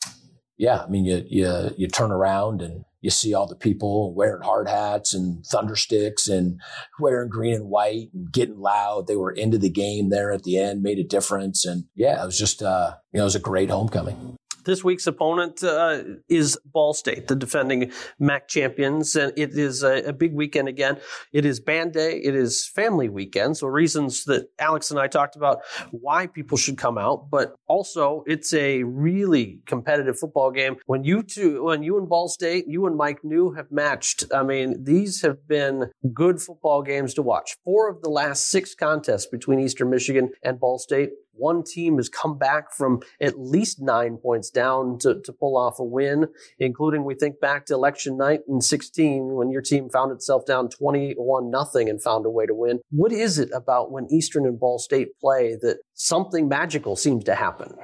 yeah, 0.59 0.83
I 0.83 0.89
mean, 0.89 1.05
you, 1.05 1.25
you, 1.29 1.71
you 1.77 1.89
turn 1.89 2.11
around 2.11 2.61
and 2.61 2.85
you 3.01 3.11
see 3.11 3.33
all 3.33 3.47
the 3.47 3.55
people 3.55 4.13
wearing 4.13 4.43
hard 4.43 4.69
hats 4.69 5.15
and 5.15 5.45
thundersticks 5.45 6.29
and 6.29 6.61
wearing 6.99 7.29
green 7.29 7.55
and 7.55 7.69
white 7.69 8.09
and 8.13 8.33
getting 8.33 8.59
loud. 8.59 9.07
They 9.07 9.17
were 9.17 9.31
into 9.31 9.57
the 9.57 9.71
game 9.71 10.11
there 10.11 10.33
at 10.33 10.43
the 10.43 10.59
end, 10.59 10.83
made 10.83 10.99
a 10.99 11.05
difference. 11.05 11.65
And 11.65 11.85
yeah, 11.95 12.21
it 12.21 12.27
was 12.27 12.39
just, 12.39 12.61
uh, 12.61 12.95
you 13.13 13.19
know, 13.19 13.25
it 13.25 13.25
was 13.25 13.37
a 13.37 13.41
great 13.41 13.71
homecoming. 13.71 14.38
This 14.65 14.85
week's 14.85 15.07
opponent 15.07 15.63
uh, 15.63 16.03
is 16.29 16.59
Ball 16.65 16.93
State, 16.93 17.29
the 17.29 17.37
defending 17.37 17.93
MAC 18.19 18.49
champions, 18.49 19.17
and 19.17 19.33
it 19.37 19.57
is 19.57 19.83
a, 19.83 20.09
a, 20.09 20.13
big 20.13 20.35
weekend 20.35 20.69
again. 20.69 20.99
It 21.33 21.45
is 21.45 21.61
band 21.61 21.93
day, 21.93 22.19
it 22.19 22.35
is 22.35 22.67
family 22.67 23.09
weekend, 23.09 23.57
so 23.57 23.69
reasons 23.69 24.25
that 24.25 24.49
Alex 24.59 24.91
and 24.91 24.99
I 24.99 25.07
talked 25.07 25.37
about 25.37 25.61
why 25.91 26.27
people 26.27 26.59
should 26.59 26.77
come 26.77 26.99
out, 26.99 27.31
but 27.31 27.55
also 27.67 28.25
it's 28.27 28.53
a 28.53 28.83
really 28.83 29.61
competitive 29.67 30.19
football 30.19 30.51
game. 30.51 30.77
When 30.87 31.05
you 31.05 31.23
two, 31.23 31.65
when 31.65 31.83
you 31.83 31.99
and 31.99 32.09
Ball 32.09 32.29
State, 32.29 32.67
you 32.67 32.87
and 32.87 32.97
Mike 32.97 33.21
Neu 33.25 33.57
have 33.57 33.71
matched, 33.71 34.25
I 34.35 34.43
mean, 34.43 34.85
these 34.85 35.23
have 35.23 35.47
been 35.47 35.91
good 36.13 36.41
football 36.41 36.83
games 36.83 37.15
to 37.15 37.23
watch. 37.23 37.57
Four 37.65 37.89
of 37.89 38.03
the 38.03 38.11
last 38.11 38.51
six 38.51 38.75
contests 38.75 39.27
between 39.27 39.61
Eastern 39.61 39.91
Michigan 39.91 40.31
and 40.43 40.59
Ball 40.59 40.79
State 40.79 41.11
one 41.39 41.63
team 41.65 41.97
has 41.97 42.09
come 42.09 42.39
back 42.39 42.73
from 42.73 43.01
at 43.21 43.39
least 43.39 43.81
nine 43.81 44.17
points 44.17 44.51
down 44.51 44.99
to, 45.01 45.21
to 45.23 45.33
pull 45.33 45.57
off 45.57 45.79
a 45.79 45.85
win, 45.85 46.27
including 46.59 47.05
we 47.05 47.15
think 47.15 47.41
back 47.41 47.67
to 47.67 47.75
election 47.75 48.17
night 48.17 48.41
in 48.49 48.61
16 48.61 49.35
when 49.35 49.51
your 49.51 49.63
team 49.63 49.89
found 49.89 50.13
itself 50.13 50.45
down 50.47 50.69
21 50.69 51.51
nothing 51.51 51.89
and 51.89 52.03
found 52.03 52.27
a 52.27 52.31
way 52.31 52.47
to 52.47 52.55
win. 52.55 52.81
What 52.91 53.13
is 53.13 53.39
it 53.39 53.51
about 53.55 53.91
when 53.91 54.07
Eastern 54.11 54.47
and 54.47 54.59
Ball 54.59 54.79
State 54.79 55.19
play 55.21 55.57
that 55.63 55.79
something 55.95 56.49
magical 56.49 56.97
seems 56.97 57.25
to 57.25 57.35
happen? 57.35 57.75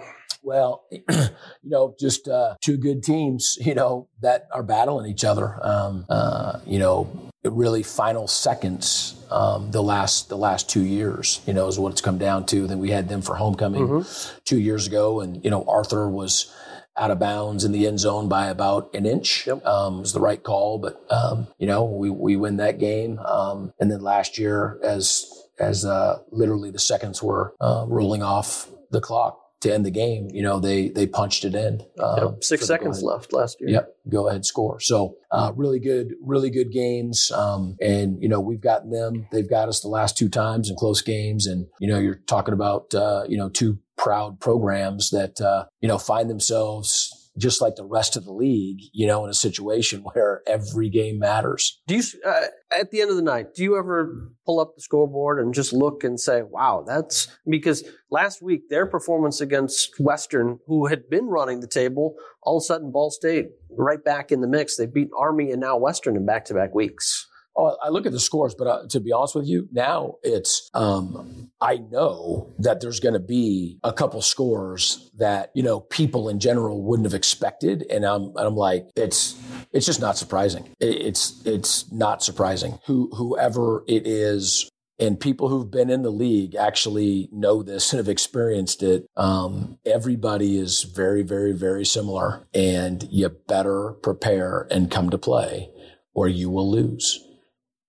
Well, 0.43 0.85
you 0.91 1.29
know, 1.63 1.95
just 1.99 2.29
uh, 2.29 2.55
two 2.61 2.77
good 2.77 3.03
teams, 3.03 3.57
you 3.61 3.75
know, 3.75 4.09
that 4.21 4.47
are 4.53 4.63
battling 4.63 5.11
each 5.11 5.25
other. 5.25 5.59
Um, 5.63 6.05
uh, 6.09 6.61
you 6.67 6.79
know, 6.79 7.24
really 7.45 7.83
final 7.83 8.27
seconds 8.27 9.15
um, 9.31 9.71
the 9.71 9.83
last 9.83 10.29
the 10.29 10.37
last 10.37 10.69
two 10.69 10.85
years. 10.85 11.41
You 11.47 11.53
know, 11.53 11.69
is 11.69 11.79
what 11.79 11.93
it's 11.93 12.01
come 12.01 12.19
down 12.19 12.47
to. 12.47 12.67
Then 12.67 12.79
we 12.79 12.91
had 12.91 13.09
them 13.09 13.23
for 13.23 13.35
homecoming 13.37 13.87
mm-hmm. 13.87 14.39
two 14.45 14.59
years 14.59 14.87
ago, 14.87 15.21
and 15.21 15.43
you 15.45 15.51
know, 15.51 15.65
Arthur 15.69 16.09
was 16.09 16.53
out 16.97 17.11
of 17.11 17.19
bounds 17.19 17.65
in 17.65 17.73
the 17.73 17.87
end 17.87 17.99
zone 17.99 18.29
by 18.29 18.47
about 18.47 18.95
an 18.95 19.05
inch. 19.05 19.47
Yep. 19.47 19.65
Um, 19.67 20.01
was 20.01 20.13
the 20.13 20.21
right 20.21 20.43
call, 20.43 20.79
but 20.79 21.05
um, 21.11 21.49
you 21.59 21.67
know, 21.67 21.85
we 21.85 22.11
we 22.11 22.37
win 22.37 22.57
that 22.59 22.79
game. 22.79 23.19
Um, 23.19 23.73
and 23.81 23.91
then 23.91 24.01
last 24.01 24.39
year, 24.39 24.79
as 24.83 25.31
as 25.59 25.85
uh, 25.85 26.21
literally 26.31 26.71
the 26.71 26.79
seconds 26.79 27.23
were 27.23 27.55
uh, 27.61 27.85
rolling 27.89 28.23
off 28.23 28.69
the 28.91 29.01
clock, 29.01 29.44
to 29.65 29.75
end 29.75 29.85
the 29.85 29.91
game, 29.91 30.29
you 30.33 30.43
know, 30.43 30.61
they 30.61 30.89
they 30.89 31.07
punched 31.07 31.45
it 31.45 31.55
in. 31.55 31.81
Um, 31.99 32.19
yep, 32.19 32.45
six 32.45 32.67
seconds 32.67 33.03
left 33.03 33.33
last 33.33 33.61
year. 33.61 33.71
Yep, 33.71 33.97
go 34.09 34.29
ahead 34.29 34.45
score. 34.45 34.79
So 34.81 35.17
uh, 35.31 35.53
really 35.57 35.81
good, 35.81 36.15
really 36.23 36.51
good 36.51 36.71
games. 36.71 37.31
Um, 37.33 37.77
and 37.81 38.23
you 38.23 38.29
know, 38.29 38.41
we've 38.41 38.61
gotten 38.61 38.91
them. 38.91 39.27
They've 39.33 39.49
got 39.49 39.69
us 39.69 39.81
the 39.81 39.89
last 39.89 40.17
two 40.17 40.29
times 40.29 40.71
in 40.71 40.77
close 40.77 41.03
games. 41.03 41.47
And 41.47 41.67
you 41.81 41.89
know, 41.89 41.99
you're 41.99 42.21
talking 42.27 42.55
about 42.55 42.95
uh, 42.95 43.25
you 43.29 43.37
know 43.37 43.49
two 43.49 43.79
proud 43.97 44.39
programs 44.41 45.11
that 45.11 45.41
uh, 45.41 45.65
you 45.81 45.89
know 45.89 45.99
find 45.99 46.31
themselves 46.31 47.14
just 47.37 47.61
like 47.61 47.75
the 47.77 47.85
rest 47.85 48.17
of 48.17 48.25
the 48.25 48.33
league, 48.33 48.81
you 48.93 49.07
know, 49.07 49.25
in 49.25 49.31
a 49.31 49.35
situation 49.35 50.03
where 50.13 50.43
every 50.47 50.89
game 50.89 51.19
matters. 51.19 51.81
Do 51.87 51.97
you, 51.97 52.03
uh, 52.27 52.47
at 52.79 52.91
the 52.91 53.01
end 53.01 53.11
of 53.11 53.17
the 53.17 53.23
night, 53.23 53.55
do 53.55 53.63
you 53.63 53.79
ever 53.79 54.31
pull 54.47 54.61
up 54.61 54.75
the 54.75 54.83
scoreboard 54.83 55.41
and 55.41 55.55
just 55.55 55.73
look 55.73 56.05
and 56.05 56.19
say, 56.19 56.43
wow, 56.43 56.85
that's 56.87 57.29
because 57.49 57.85
last 58.11 58.43
week 58.43 58.69
their 58.69 58.87
performance 58.87 59.41
against 59.41 59.91
Western, 59.99 60.59
who 60.67 60.87
had 60.87 61.09
been 61.09 61.27
running 61.27 61.61
the 61.61 61.67
table, 61.67 62.15
all 62.43 62.59
of 62.59 62.63
a 62.63 62.65
sudden 62.65 62.93
Ball 62.93 63.11
State 63.11 63.47
right 63.71 64.03
back 64.05 64.31
in 64.31 64.41
the 64.41 64.49
mix. 64.49 64.77
They 64.77 64.87
beat 64.87 65.09
Army 65.19 65.51
and 65.51 65.61
now 65.61 65.77
Western 65.77 66.17
in 66.17 66.27
back 66.27 66.45
to 66.47 66.55
back 66.55 66.75
weeks. 66.75 67.27
Oh, 67.57 67.77
I 67.83 67.89
look 67.89 68.07
at 68.07 68.13
the 68.13 68.21
scores, 68.21 68.55
but 68.55 68.67
uh, 68.67 68.87
to 68.89 69.01
be 69.01 69.13
honest 69.13 69.35
with 69.35 69.47
you, 69.47 69.69
now 69.73 70.17
it's 70.23 70.69
um, 70.75 71.51
I 71.61 71.77
know 71.77 72.53
that 72.59 72.81
there's 72.81 73.01
going 73.01 73.15
to 73.15 73.21
be 73.21 73.79
a 73.85 73.93
couple 73.93 74.21
scores 74.23 75.11
that 75.19 75.51
you 75.55 75.63
know 75.63 75.81
people 75.81 76.29
in 76.29 76.41
general 76.41 76.83
wouldn't 76.83 77.07
have 77.07 77.15
expected, 77.15 77.87
and 77.91 78.05
I'm 78.05 78.25
and 78.37 78.41
I'm 78.41 78.57
like 78.57 78.89
it's 78.97 79.41
it's 79.73 79.87
just 79.87 80.01
not 80.01 80.19
surprising. 80.19 80.69
It's 80.81 81.45
it's 81.47 81.91
not 81.93 82.23
surprising. 82.23 82.79
Who 82.87 83.11
whoever 83.15 83.85
it 83.87 84.07
is 84.07 84.69
and 84.99 85.19
people 85.19 85.49
who've 85.49 85.71
been 85.71 85.91
in 85.91 86.03
the 86.03 86.11
league 86.11 86.55
actually 86.55 87.29
know 87.33 87.63
this 87.63 87.93
and 87.93 87.99
have 87.99 88.09
experienced 88.09 88.83
it. 88.83 89.07
Um, 89.17 89.79
everybody 89.85 90.59
is 90.59 90.85
very, 90.85 91.23
very, 91.23 91.53
very 91.53 91.85
similar, 91.85 92.47
and 92.55 93.07
you 93.11 93.29
better 93.29 93.93
prepare 94.03 94.69
and 94.71 94.91
come 94.91 95.11
to 95.11 95.19
play, 95.19 95.71
or 96.15 96.29
you 96.29 96.49
will 96.49 96.71
lose. 96.71 97.27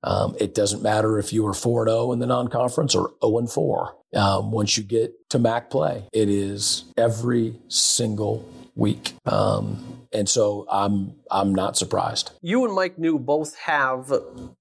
Um, 0.06 0.36
it 0.40 0.54
doesn't 0.54 0.84
matter 0.84 1.18
if 1.18 1.34
you 1.34 1.46
are 1.48 1.54
4 1.54 1.88
0 1.88 2.12
in 2.12 2.20
the 2.20 2.28
non 2.28 2.48
conference 2.48 2.96
or 2.96 3.14
0 3.24 3.48
4. 3.48 3.96
Um, 4.14 4.52
once 4.52 4.78
you 4.78 4.84
get 4.84 5.30
to 5.32 5.40
MAC 5.40 5.70
play, 5.70 6.04
it 6.14 6.30
is 6.30 6.86
every 6.96 7.60
single 7.68 8.48
week. 8.76 9.14
Um, 9.26 10.08
and 10.14 10.30
so 10.30 10.66
I'm 10.70 11.16
I'm 11.32 11.54
not 11.54 11.76
surprised. 11.76 12.32
You 12.42 12.66
and 12.66 12.74
Mike 12.74 12.98
Neu 12.98 13.18
both 13.18 13.58
have 13.58 14.12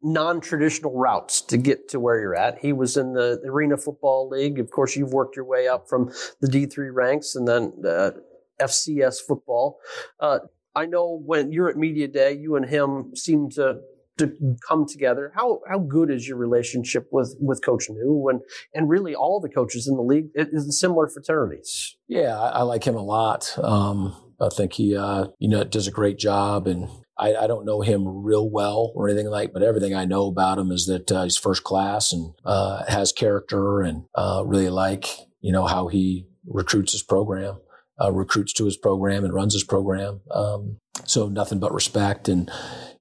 non-traditional 0.03 0.97
routes 0.97 1.41
to 1.43 1.57
get 1.57 1.89
to 1.91 2.01
where 2.01 2.19
you're 2.19 2.35
at. 2.35 2.59
He 2.59 2.73
was 2.73 2.97
in 2.97 3.13
the 3.13 3.41
Arena 3.45 3.77
Football 3.77 4.29
League. 4.29 4.59
Of 4.59 4.71
course, 4.71 4.97
you've 4.97 5.13
worked 5.13 5.37
your 5.37 5.45
way 5.45 5.69
up 5.69 5.89
from 5.89 6.11
the 6.41 6.49
D3 6.49 6.93
ranks 6.93 7.37
and 7.37 7.47
then 7.47 7.73
uh, 7.87 8.13
FCS 8.61 9.19
football. 9.27 9.79
Uh, 10.19 10.41
I 10.75 10.87
know 10.87 11.23
when 11.25 11.53
you're 11.53 11.69
at 11.69 11.77
media 11.77 12.09
day, 12.09 12.33
you 12.33 12.57
and 12.57 12.67
him 12.67 13.15
seem 13.15 13.51
to 13.51 13.81
to 14.19 14.33
come 14.67 14.87
together. 14.87 15.33
How 15.35 15.61
how 15.69 15.79
good 15.79 16.11
is 16.11 16.29
your 16.29 16.37
relationship 16.37 17.09
with 17.11 17.37
with 17.41 17.63
Coach 17.65 17.89
Neu 17.91 18.31
and 18.31 18.41
and 18.73 18.89
really 18.89 19.15
all 19.15 19.41
the 19.41 19.49
coaches 19.49 19.89
in 19.89 19.97
the 19.97 20.03
league? 20.03 20.29
Is 20.35 20.79
similar 20.79 21.09
fraternities. 21.09 21.97
Yeah, 22.09 22.39
I, 22.39 22.49
I 22.49 22.63
like 22.63 22.85
him 22.85 22.97
a 22.97 23.03
lot. 23.03 23.57
Um, 23.63 24.15
I 24.41 24.49
think 24.49 24.75
he 24.75 24.97
uh, 24.97 25.29
you 25.39 25.49
know 25.49 25.65
does 25.65 25.87
a 25.87 25.93
great 25.93 26.19
job 26.19 26.67
and. 26.67 26.89
I, 27.17 27.37
I, 27.37 27.47
don't 27.47 27.65
know 27.65 27.81
him 27.81 28.25
real 28.25 28.51
well 28.51 28.91
or 28.97 29.09
anything 29.09 29.29
like, 29.29 29.53
but 29.53 29.63
everything 29.63 29.95
I 29.95 30.05
know 30.05 30.27
about 30.27 30.59
him 30.59 30.73
is 30.73 30.87
that 30.87 31.13
uh, 31.13 31.23
he's 31.23 31.37
first 31.37 31.63
class 31.63 32.13
and 32.13 32.35
uh, 32.45 32.83
has 32.89 33.13
character 33.13 33.83
and 33.83 34.07
uh, 34.17 34.43
really 34.45 34.69
like 34.69 35.07
you 35.41 35.53
know 35.53 35.65
how 35.65 35.87
he 35.87 36.27
recruits 36.45 36.91
his 36.91 37.05
program, 37.05 37.61
uh, 38.03 38.11
recruits 38.11 38.53
to 38.55 38.65
his 38.65 38.77
program 38.77 39.25
and 39.25 39.33
runs 39.33 39.53
his 39.53 39.63
program. 39.63 40.23
Um, 40.33 40.79
so 41.05 41.29
nothing 41.29 41.61
but 41.61 41.73
respect 41.73 42.29
and 42.29 42.51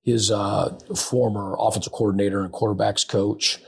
his 0.03 0.31
uh, 0.31 0.77
former 0.95 1.55
offensive 1.57 1.93
coordinator 1.93 2.43
and 2.43 2.53
quarterbacks 2.53 3.07
coach, 3.07 3.59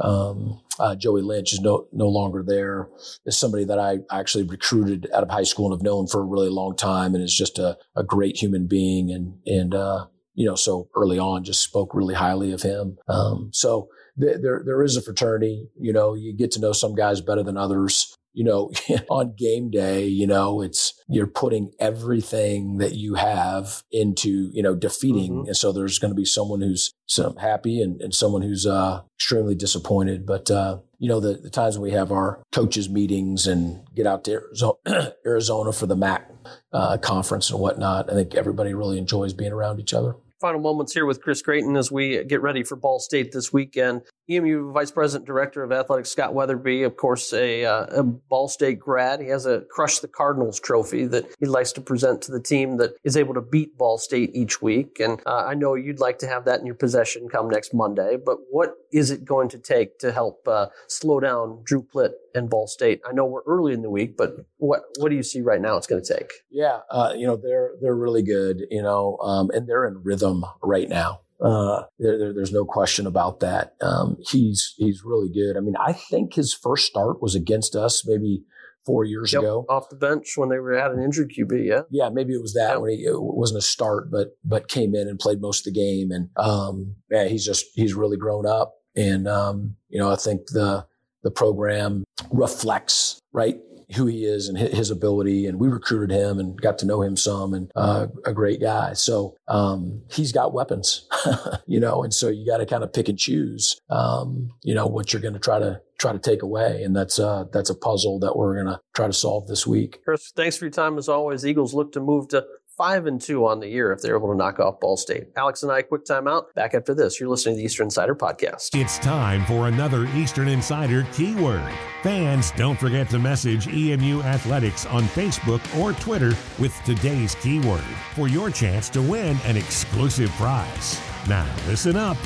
um, 0.00 0.60
uh, 0.78 0.94
Joey 0.94 1.22
Lynch, 1.22 1.52
is 1.52 1.60
no 1.60 1.86
no 1.92 2.08
longer 2.08 2.42
there. 2.42 2.88
Is 3.26 3.38
somebody 3.38 3.64
that 3.64 3.78
I 3.78 3.98
actually 4.10 4.44
recruited 4.44 5.08
out 5.14 5.22
of 5.22 5.30
high 5.30 5.42
school 5.42 5.66
and 5.66 5.74
have 5.74 5.82
known 5.82 6.06
for 6.06 6.20
a 6.20 6.24
really 6.24 6.48
long 6.48 6.76
time, 6.76 7.14
and 7.14 7.22
is 7.22 7.36
just 7.36 7.58
a, 7.58 7.76
a 7.94 8.02
great 8.02 8.36
human 8.36 8.66
being. 8.66 9.10
And 9.10 9.34
and 9.46 9.74
uh, 9.74 10.06
you 10.34 10.46
know, 10.46 10.54
so 10.54 10.88
early 10.96 11.18
on, 11.18 11.44
just 11.44 11.62
spoke 11.62 11.94
really 11.94 12.14
highly 12.14 12.52
of 12.52 12.62
him. 12.62 12.96
Um, 13.08 13.50
so 13.52 13.88
there 14.16 14.62
there 14.64 14.82
is 14.82 14.96
a 14.96 15.02
fraternity. 15.02 15.68
You 15.78 15.92
know, 15.92 16.14
you 16.14 16.34
get 16.34 16.52
to 16.52 16.60
know 16.60 16.72
some 16.72 16.94
guys 16.94 17.20
better 17.20 17.42
than 17.42 17.56
others 17.56 18.16
you 18.32 18.44
know, 18.44 18.70
on 19.10 19.34
game 19.36 19.70
day, 19.70 20.06
you 20.06 20.26
know, 20.26 20.62
it's 20.62 20.94
you're 21.08 21.26
putting 21.26 21.72
everything 21.78 22.78
that 22.78 22.94
you 22.94 23.14
have 23.14 23.82
into, 23.90 24.50
you 24.52 24.62
know, 24.62 24.74
defeating. 24.74 25.32
Mm-hmm. 25.32 25.48
And 25.48 25.56
so 25.56 25.72
there's 25.72 25.98
going 25.98 26.10
to 26.10 26.16
be 26.16 26.24
someone 26.24 26.60
who's 26.60 26.92
some 27.06 27.36
happy 27.36 27.80
and, 27.80 28.00
and 28.00 28.14
someone 28.14 28.42
who's 28.42 28.66
uh, 28.66 29.02
extremely 29.16 29.54
disappointed. 29.54 30.26
But, 30.26 30.50
uh, 30.50 30.78
you 30.98 31.08
know, 31.08 31.20
the, 31.20 31.34
the 31.34 31.50
times 31.50 31.76
when 31.76 31.90
we 31.90 31.96
have 31.96 32.12
our 32.12 32.42
coaches 32.52 32.88
meetings 32.88 33.46
and 33.46 33.82
get 33.94 34.06
out 34.06 34.24
to 34.24 34.32
Arizona, 34.32 35.14
Arizona 35.26 35.72
for 35.72 35.86
the 35.86 35.96
MAC 35.96 36.30
uh, 36.72 36.96
conference 36.98 37.50
and 37.50 37.60
whatnot, 37.60 38.10
I 38.10 38.14
think 38.14 38.34
everybody 38.34 38.74
really 38.74 38.98
enjoys 38.98 39.32
being 39.32 39.52
around 39.52 39.80
each 39.80 39.94
other 39.94 40.16
final 40.42 40.60
moments 40.60 40.92
here 40.92 41.06
with 41.06 41.22
Chris 41.22 41.40
Creighton 41.40 41.76
as 41.76 41.92
we 41.92 42.24
get 42.24 42.42
ready 42.42 42.64
for 42.64 42.74
Ball 42.74 42.98
State 42.98 43.30
this 43.30 43.52
weekend. 43.52 44.02
EMU 44.36 44.72
Vice 44.72 44.90
President 44.90 45.26
Director 45.26 45.62
of 45.62 45.72
Athletics 45.72 46.10
Scott 46.10 46.34
Wetherbee, 46.34 46.84
of 46.84 46.96
course, 46.96 47.32
a, 47.32 47.64
uh, 47.64 47.86
a, 47.90 48.02
Ball 48.02 48.48
State 48.48 48.78
grad. 48.78 49.20
He 49.20 49.28
has 49.28 49.46
a 49.46 49.60
Crush 49.70 49.98
the 49.98 50.08
Cardinals 50.08 50.60
trophy 50.60 51.06
that 51.06 51.26
he 51.38 51.46
likes 51.46 51.72
to 51.72 51.80
present 51.80 52.22
to 52.22 52.32
the 52.32 52.40
team 52.40 52.76
that 52.78 52.94
is 53.04 53.16
able 53.16 53.34
to 53.34 53.40
beat 53.40 53.76
Ball 53.76 53.98
State 53.98 54.30
each 54.34 54.62
week. 54.62 55.00
And 55.00 55.20
uh, 55.26 55.44
I 55.46 55.54
know 55.54 55.74
you'd 55.74 56.00
like 56.00 56.18
to 56.18 56.26
have 56.26 56.44
that 56.46 56.60
in 56.60 56.66
your 56.66 56.74
possession 56.74 57.28
come 57.28 57.48
next 57.48 57.74
Monday, 57.74 58.16
but 58.16 58.38
what 58.50 58.74
is 58.92 59.10
it 59.10 59.24
going 59.24 59.48
to 59.50 59.58
take 59.58 59.98
to 60.00 60.12
help 60.12 60.46
uh, 60.46 60.66
slow 60.88 61.20
down 61.20 61.60
Drew 61.64 61.82
Plitt 61.82 62.12
and 62.34 62.48
Ball 62.48 62.66
State? 62.66 63.00
I 63.08 63.12
know 63.12 63.24
we're 63.24 63.42
early 63.46 63.72
in 63.72 63.82
the 63.82 63.90
week, 63.90 64.16
but 64.16 64.36
what 64.58 64.82
what 64.98 65.08
do 65.08 65.16
you 65.16 65.22
see 65.22 65.40
right 65.40 65.60
now 65.60 65.76
it's 65.76 65.86
going 65.86 66.02
to 66.02 66.14
take? 66.14 66.32
Yeah, 66.50 66.80
uh, 66.90 67.12
you 67.16 67.26
know 67.26 67.36
they're 67.36 67.72
they're 67.80 67.96
really 67.96 68.22
good, 68.22 68.62
you 68.70 68.82
know, 68.82 69.18
um, 69.18 69.50
and 69.50 69.66
they're 69.66 69.86
in 69.86 70.02
rhythm 70.02 70.44
right 70.62 70.88
now. 70.88 71.20
Uh, 71.42 71.82
there, 71.98 72.18
there, 72.18 72.32
there's 72.32 72.52
no 72.52 72.64
question 72.64 73.06
about 73.06 73.40
that. 73.40 73.74
Um, 73.80 74.16
he's 74.30 74.74
he's 74.76 75.02
really 75.04 75.30
good. 75.32 75.56
I 75.56 75.60
mean, 75.60 75.74
I 75.80 75.92
think 75.92 76.34
his 76.34 76.54
first 76.54 76.86
start 76.86 77.20
was 77.20 77.34
against 77.34 77.74
us, 77.74 78.06
maybe 78.06 78.44
four 78.84 79.04
years 79.04 79.32
yep, 79.32 79.42
ago, 79.42 79.64
off 79.68 79.88
the 79.88 79.96
bench 79.96 80.34
when 80.36 80.48
they 80.48 80.58
were 80.58 80.74
at 80.74 80.92
an 80.92 81.02
injured 81.02 81.32
QB. 81.36 81.66
Yeah, 81.66 81.82
yeah, 81.90 82.10
maybe 82.10 82.32
it 82.32 82.42
was 82.42 82.54
that 82.54 82.72
yep. 82.72 82.80
when 82.80 82.90
he 82.90 83.04
it 83.04 83.20
wasn't 83.20 83.58
a 83.58 83.62
start, 83.62 84.10
but 84.10 84.36
but 84.44 84.68
came 84.68 84.94
in 84.94 85.08
and 85.08 85.18
played 85.18 85.40
most 85.40 85.66
of 85.66 85.72
the 85.72 85.80
game, 85.80 86.10
and 86.10 86.28
um, 86.36 86.94
yeah, 87.10 87.26
he's 87.26 87.44
just 87.44 87.66
he's 87.74 87.94
really 87.94 88.16
grown 88.16 88.46
up, 88.46 88.74
and 88.94 89.26
um, 89.26 89.76
you 89.88 89.98
know, 89.98 90.12
I 90.12 90.16
think 90.16 90.46
the 90.48 90.86
the 91.22 91.30
program 91.30 92.04
reflects 92.30 93.18
right 93.32 93.58
who 93.94 94.06
he 94.06 94.24
is 94.24 94.48
and 94.48 94.58
his 94.58 94.90
ability. 94.90 95.46
And 95.46 95.58
we 95.58 95.68
recruited 95.68 96.16
him 96.16 96.38
and 96.38 96.60
got 96.60 96.78
to 96.78 96.86
know 96.86 97.02
him 97.02 97.16
some 97.16 97.54
and 97.54 97.70
uh, 97.74 98.06
a 98.24 98.32
great 98.32 98.60
guy. 98.60 98.92
So 98.94 99.36
um, 99.48 100.02
he's 100.10 100.32
got 100.32 100.52
weapons, 100.52 101.08
you 101.66 101.80
know, 101.80 102.02
and 102.02 102.12
so 102.12 102.28
you 102.28 102.46
got 102.46 102.58
to 102.58 102.66
kind 102.66 102.84
of 102.84 102.92
pick 102.92 103.08
and 103.08 103.18
choose, 103.18 103.78
um, 103.90 104.50
you 104.62 104.74
know, 104.74 104.86
what 104.86 105.12
you're 105.12 105.22
going 105.22 105.34
to 105.34 105.40
try 105.40 105.58
to 105.58 105.80
try 105.98 106.12
to 106.12 106.18
take 106.18 106.42
away. 106.42 106.82
And 106.82 106.94
that's 106.94 107.18
uh, 107.18 107.44
that's 107.52 107.70
a 107.70 107.74
puzzle 107.74 108.18
that 108.20 108.36
we're 108.36 108.54
going 108.54 108.66
to 108.66 108.80
try 108.94 109.06
to 109.06 109.12
solve 109.12 109.46
this 109.46 109.66
week. 109.66 110.00
Chris, 110.04 110.32
thanks 110.34 110.56
for 110.56 110.66
your 110.66 110.72
time 110.72 110.98
as 110.98 111.08
always. 111.08 111.46
Eagles 111.46 111.74
look 111.74 111.92
to 111.92 112.00
move 112.00 112.28
to 112.28 112.44
five 112.76 113.06
and 113.06 113.20
two 113.20 113.46
on 113.46 113.60
the 113.60 113.68
year 113.68 113.92
if 113.92 114.00
they're 114.00 114.16
able 114.16 114.30
to 114.30 114.36
knock 114.36 114.58
off 114.58 114.80
Ball 114.80 114.96
State. 114.96 115.24
Alex 115.36 115.62
and 115.62 115.70
I, 115.70 115.82
quick 115.82 116.04
timeout. 116.04 116.52
Back 116.54 116.74
after 116.74 116.94
this, 116.94 117.20
you're 117.20 117.28
listening 117.28 117.54
to 117.54 117.58
the 117.58 117.64
Eastern 117.64 117.86
Insider 117.86 118.14
podcast. 118.14 118.70
It's 118.74 118.98
time 118.98 119.44
for 119.46 119.68
another 119.68 120.06
Eastern 120.14 120.48
Insider 120.48 121.06
keyword. 121.12 121.62
Fans, 122.02 122.50
don't 122.52 122.78
forget 122.78 123.08
to 123.10 123.18
message 123.18 123.68
EMU 123.68 124.22
Athletics 124.22 124.86
on 124.86 125.04
Facebook 125.04 125.62
or 125.78 125.92
Twitter 125.92 126.32
with 126.58 126.78
today's 126.84 127.34
keyword 127.36 127.84
for 128.14 128.28
your 128.28 128.50
chance 128.50 128.88
to 128.90 129.02
win 129.02 129.36
an 129.44 129.56
exclusive 129.56 130.30
prize. 130.30 131.00
Now, 131.28 131.48
listen 131.68 131.96
up. 131.96 132.16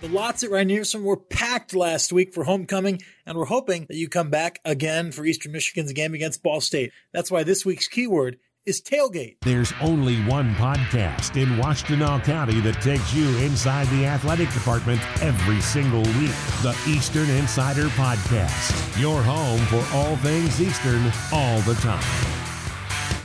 The 0.00 0.10
lots 0.10 0.42
at 0.42 0.50
Rynearson 0.50 1.02
were 1.02 1.16
packed 1.16 1.74
last 1.74 2.12
week 2.12 2.34
for 2.34 2.44
homecoming, 2.44 3.00
and 3.24 3.38
we're 3.38 3.46
hoping 3.46 3.86
that 3.88 3.96
you 3.96 4.06
come 4.06 4.28
back 4.28 4.60
again 4.62 5.12
for 5.12 5.24
Eastern 5.24 5.52
Michigan's 5.52 5.94
game 5.94 6.12
against 6.12 6.42
Ball 6.42 6.60
State. 6.60 6.92
That's 7.12 7.30
why 7.30 7.42
this 7.42 7.64
week's 7.64 7.88
keyword 7.88 8.38
is 8.66 8.80
tailgate. 8.80 9.36
There's 9.42 9.72
only 9.80 10.22
one 10.24 10.54
podcast 10.54 11.40
in 11.40 11.48
Washtenaw 11.56 12.24
County 12.24 12.60
that 12.60 12.80
takes 12.80 13.12
you 13.14 13.28
inside 13.38 13.86
the 13.88 14.06
athletic 14.06 14.50
department 14.52 15.00
every 15.22 15.60
single 15.60 16.02
week. 16.02 16.34
The 16.62 16.76
Eastern 16.86 17.28
Insider 17.30 17.88
Podcast. 17.88 19.00
Your 19.00 19.22
home 19.22 19.60
for 19.66 19.96
all 19.96 20.16
things 20.16 20.60
Eastern 20.60 21.12
all 21.32 21.60
the 21.60 21.74
time. 21.74 22.43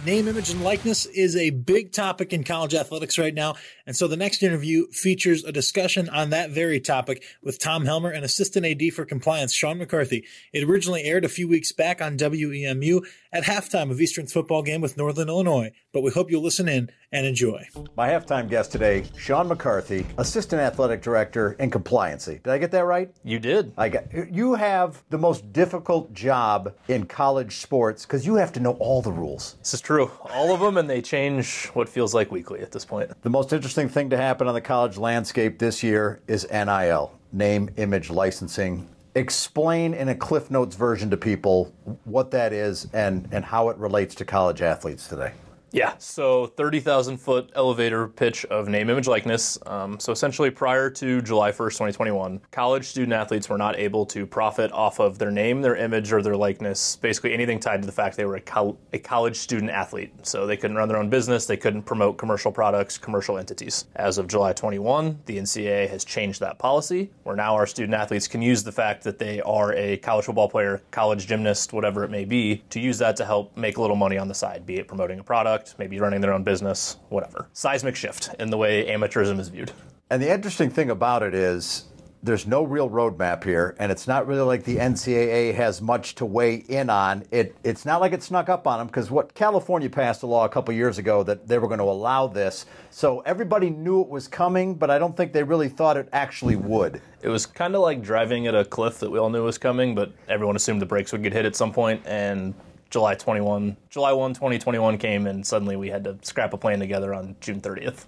Name, 0.06 0.30
image, 0.30 0.50
and 0.50 0.64
likeness 0.64 1.06
is 1.08 1.36
a 1.36 1.50
big 1.50 1.92
topic 1.92 2.32
in 2.32 2.46
college 2.46 2.74
athletics 2.74 3.18
right 3.18 3.34
now. 3.34 3.56
And 3.86 3.94
so 3.94 4.08
the 4.08 4.16
next 4.16 4.42
interview 4.42 4.88
features 4.92 5.44
a 5.44 5.52
discussion 5.52 6.08
on 6.08 6.30
that 6.30 6.52
very 6.52 6.80
topic 6.80 7.22
with 7.44 7.60
Tom 7.60 7.84
Helmer 7.84 8.10
and 8.10 8.24
Assistant 8.24 8.66
AD 8.66 8.94
for 8.94 9.04
Compliance, 9.04 9.54
Sean 9.54 9.78
McCarthy. 9.78 10.26
It 10.54 10.64
originally 10.64 11.04
aired 11.04 11.26
a 11.26 11.30
few 11.30 11.50
weeks 11.50 11.74
back 11.74 12.02
on 12.02 12.18
WEMU 12.18 13.06
at 13.34 13.44
halftime 13.44 13.92
of 13.92 14.00
Eastern's 14.00 14.32
football 14.32 14.64
game 14.64 14.80
with 14.80 14.96
Northern 14.96 15.28
Illinois. 15.28 15.72
But 15.92 16.02
we 16.02 16.12
hope 16.12 16.32
you'll 16.32 16.44
listen 16.44 16.70
in 16.70 16.90
and 17.12 17.26
enjoy. 17.26 17.68
My 17.96 18.10
halftime 18.10 18.50
guest 18.50 18.72
today, 18.72 19.04
Sean 19.18 19.48
McCarthy, 19.48 20.06
Assistant 20.18 20.62
Athletic 20.62 21.02
Director 21.02 21.54
in 21.54 21.72
Compliancy. 21.72 22.42
Did 22.44 22.48
I 22.48 22.58
get 22.58 22.72
that 22.72 22.86
right? 22.86 23.12
You 23.24 23.40
did. 23.40 23.74
I 23.78 23.90
got. 23.90 24.06
You 24.32 24.54
have 24.54 25.04
the 25.10 25.18
most 25.18 25.52
difficult 25.52 26.14
job 26.14 26.76
in 26.88 27.06
college 27.06 27.58
sports 27.58 28.06
because 28.06 28.26
you 28.26 28.36
have 28.36 28.52
to 28.54 28.60
know 28.60 28.74
all 28.74 29.02
the 29.02 29.12
rules. 29.12 29.56
This 29.60 29.74
is 29.74 29.82
true. 29.82 30.12
All 30.32 30.54
of 30.54 30.60
them, 30.60 30.78
and 30.78 30.90
they 30.90 31.02
change 31.02 31.68
what 31.74 31.90
feels 31.90 32.14
like 32.14 32.32
weekly 32.32 32.62
at 32.62 32.72
this 32.72 32.86
point. 32.86 33.12
The 33.22 33.30
most 33.30 33.54
interesting 33.54 33.90
thing 33.90 34.10
to 34.12 34.18
happen 34.18 34.48
on 34.48 34.54
the 34.54 34.62
college 34.62 34.98
landscape 34.98 35.60
this 35.60 35.82
year 35.82 36.22
is 36.28 36.48
NIL, 36.52 37.12
name, 37.32 37.70
image, 37.78 38.10
licensing. 38.10 38.88
Explain 39.16 39.96
in 39.96 40.10
a 40.10 40.16
Cliff 40.16 40.52
Notes 40.52 40.76
version 40.76 41.10
to 41.10 41.18
people 41.18 41.74
what 42.06 42.30
that 42.32 42.54
is 42.54 42.88
and, 42.94 43.28
and 43.32 43.44
how 43.44 43.70
it 43.70 43.78
relates 43.78 44.14
to 44.16 44.26
college 44.26 44.62
athletes 44.62 45.08
today. 45.08 45.34
Yeah, 45.72 45.94
so 46.00 46.48
30,000 46.48 47.18
foot 47.18 47.52
elevator 47.54 48.08
pitch 48.08 48.44
of 48.46 48.68
name, 48.68 48.90
image, 48.90 49.08
likeness. 49.08 49.60
Um, 49.68 50.00
so 50.00 50.12
essentially, 50.12 50.50
prior 50.50 50.90
to 50.92 51.22
July 51.22 51.52
1st, 51.52 51.74
2021, 51.74 52.42
college 52.52 52.86
student 52.86 53.14
athletes 53.14 53.50
were 53.50 53.58
not 53.58 53.78
able 53.78 54.06
to 54.08 54.26
profit 54.26 54.72
off 54.72 55.00
of 55.00 55.20
their 55.20 55.30
name, 55.30 55.62
their 55.62 55.76
image, 55.76 56.12
or 56.12 56.24
their 56.24 56.36
likeness, 56.36 56.96
basically 56.96 57.34
anything 57.34 57.60
tied 57.60 57.82
to 57.82 57.86
the 57.86 57.92
fact 57.92 58.18
they 58.18 58.26
were 58.26 58.38
a, 58.38 58.42
col- 58.42 58.80
a 58.94 59.00
college 59.00 59.36
student 59.36 59.70
athlete. 59.70 60.12
So 60.26 60.48
they 60.48 60.58
couldn't 60.58 60.76
run 60.76 60.88
their 60.88 60.98
own 60.98 61.10
business, 61.10 61.46
they 61.46 61.58
couldn't 61.58 61.84
promote 61.84 62.18
commercial 62.18 62.52
products, 62.52 62.98
commercial 62.98 63.38
entities. 63.38 63.86
As 63.96 64.18
of 64.18 64.28
July 64.28 64.54
21, 64.54 65.20
the 65.28 65.38
NCAA 65.38 65.88
has 65.90 66.04
changed 66.04 66.40
that 66.40 66.58
policy, 66.58 67.12
where 67.24 67.36
now 67.36 67.54
our 67.54 67.68
student 67.68 67.94
athletes 67.94 68.28
can 68.28 68.42
use 68.42 68.64
the 68.64 68.72
fact 68.72 69.04
that 69.04 69.20
they 69.20 69.40
are 69.42 69.74
a 69.74 69.98
college 69.98 70.26
football 70.26 70.50
player, 70.50 70.82
college 70.90 71.28
gymnast, 71.28 71.74
whatever 71.74 72.04
it 72.04 72.10
may 72.10 72.26
be, 72.26 72.64
to 72.72 72.80
use 72.80 72.98
that 72.98 73.16
to 73.18 73.26
help 73.26 73.56
make 73.56 73.78
a 73.78 73.82
little 73.82 73.96
money 73.96 74.18
on 74.18 74.28
the 74.28 74.34
side, 74.34 74.66
be 74.66 74.78
it 74.78 74.88
promoting 74.88 75.20
a 75.20 75.24
product 75.24 75.59
maybe 75.78 76.00
running 76.00 76.22
their 76.22 76.34
own 76.34 76.44
business, 76.44 76.98
whatever. 77.10 77.48
Seismic 77.54 77.96
shift 77.96 78.30
in 78.40 78.50
the 78.50 78.58
way 78.58 78.86
amateurism 78.88 79.40
is 79.40 79.50
viewed. 79.50 79.72
And 80.10 80.22
the 80.22 80.32
interesting 80.32 80.70
thing 80.70 80.90
about 80.90 81.22
it 81.22 81.34
is 81.34 81.86
there's 82.22 82.46
no 82.46 82.64
real 82.64 82.90
roadmap 82.90 83.44
here, 83.44 83.76
and 83.80 83.92
it's 83.92 84.08
not 84.08 84.28
really 84.28 84.42
like 84.42 84.64
the 84.64 84.76
NCAA 84.76 85.54
has 85.56 85.82
much 85.82 86.16
to 86.16 86.26
weigh 86.26 86.56
in 86.56 86.90
on. 86.90 87.24
It 87.32 87.56
it's 87.64 87.86
not 87.86 88.02
like 88.02 88.12
it 88.12 88.22
snuck 88.22 88.50
up 88.50 88.68
on 88.68 88.80
them 88.80 88.88
because 88.88 89.10
what 89.10 89.34
California 89.34 89.90
passed 89.90 90.24
a 90.24 90.26
law 90.26 90.46
a 90.46 90.50
couple 90.50 90.74
years 90.74 90.98
ago 90.98 91.24
that 91.24 91.48
they 91.48 91.58
were 91.58 91.68
going 91.68 91.80
to 91.80 91.86
allow 91.86 92.28
this, 92.28 92.66
so 92.90 93.22
everybody 93.22 93.70
knew 93.70 94.02
it 94.02 94.10
was 94.10 94.28
coming, 94.28 94.76
but 94.76 94.90
I 94.90 95.00
don't 95.00 95.16
think 95.16 95.32
they 95.32 95.44
really 95.44 95.70
thought 95.70 95.96
it 95.96 96.10
actually 96.12 96.58
would. 96.58 97.02
It 97.22 97.30
was 97.30 97.46
kind 97.46 97.74
of 97.76 97.82
like 97.82 98.02
driving 98.02 98.48
at 98.48 98.56
a 98.56 98.66
cliff 98.66 99.00
that 99.00 99.10
we 99.10 99.18
all 99.18 99.30
knew 99.30 99.44
was 99.44 99.58
coming, 99.58 99.96
but 99.96 100.12
everyone 100.28 100.56
assumed 100.56 100.82
the 100.82 100.86
brakes 100.86 101.12
would 101.14 101.24
get 101.24 101.32
hit 101.32 101.46
at 101.46 101.56
some 101.56 101.72
point, 101.72 102.02
and 102.06 102.54
July 102.90 103.14
21, 103.14 103.78
July 103.90 104.12
1, 104.12 104.34
2021 104.34 104.98
came, 104.98 105.28
and 105.28 105.46
suddenly 105.46 105.76
we 105.76 105.90
had 105.90 106.04
to 106.04 106.18
scrap 106.24 106.54
a 106.54 106.58
plan 106.58 106.80
together 106.80 107.14
on 107.14 107.36
June 107.40 107.62
30th. 107.62 108.06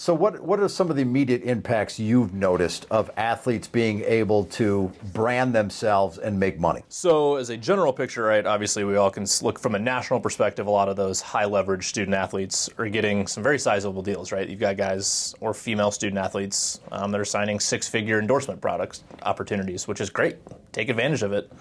So, 0.00 0.14
what 0.14 0.40
what 0.40 0.60
are 0.60 0.68
some 0.68 0.88
of 0.88 0.96
the 0.96 1.02
immediate 1.02 1.42
impacts 1.42 1.98
you've 1.98 2.32
noticed 2.32 2.86
of 2.90 3.10
athletes 3.18 3.68
being 3.68 4.02
able 4.04 4.44
to 4.46 4.90
brand 5.12 5.54
themselves 5.54 6.16
and 6.16 6.40
make 6.40 6.58
money? 6.58 6.82
So, 6.88 7.36
as 7.36 7.50
a 7.50 7.56
general 7.58 7.92
picture, 7.92 8.22
right, 8.22 8.46
obviously 8.46 8.84
we 8.84 8.96
all 8.96 9.10
can 9.10 9.26
look 9.42 9.58
from 9.58 9.74
a 9.74 9.78
national 9.78 10.20
perspective. 10.20 10.66
A 10.66 10.70
lot 10.70 10.88
of 10.88 10.96
those 10.96 11.20
high 11.20 11.44
leverage 11.44 11.88
student 11.88 12.14
athletes 12.14 12.70
are 12.78 12.88
getting 12.88 13.26
some 13.26 13.42
very 13.42 13.58
sizable 13.58 14.00
deals, 14.00 14.32
right? 14.32 14.48
You've 14.48 14.60
got 14.60 14.78
guys 14.78 15.34
or 15.40 15.52
female 15.52 15.90
student 15.90 16.18
athletes 16.18 16.80
um, 16.92 17.10
that 17.10 17.20
are 17.20 17.24
signing 17.26 17.60
six 17.60 17.86
figure 17.86 18.18
endorsement 18.18 18.62
products 18.62 19.04
opportunities, 19.22 19.86
which 19.86 20.00
is 20.00 20.08
great. 20.08 20.36
Take 20.72 20.88
advantage 20.88 21.22
of 21.22 21.32
it. 21.32 21.52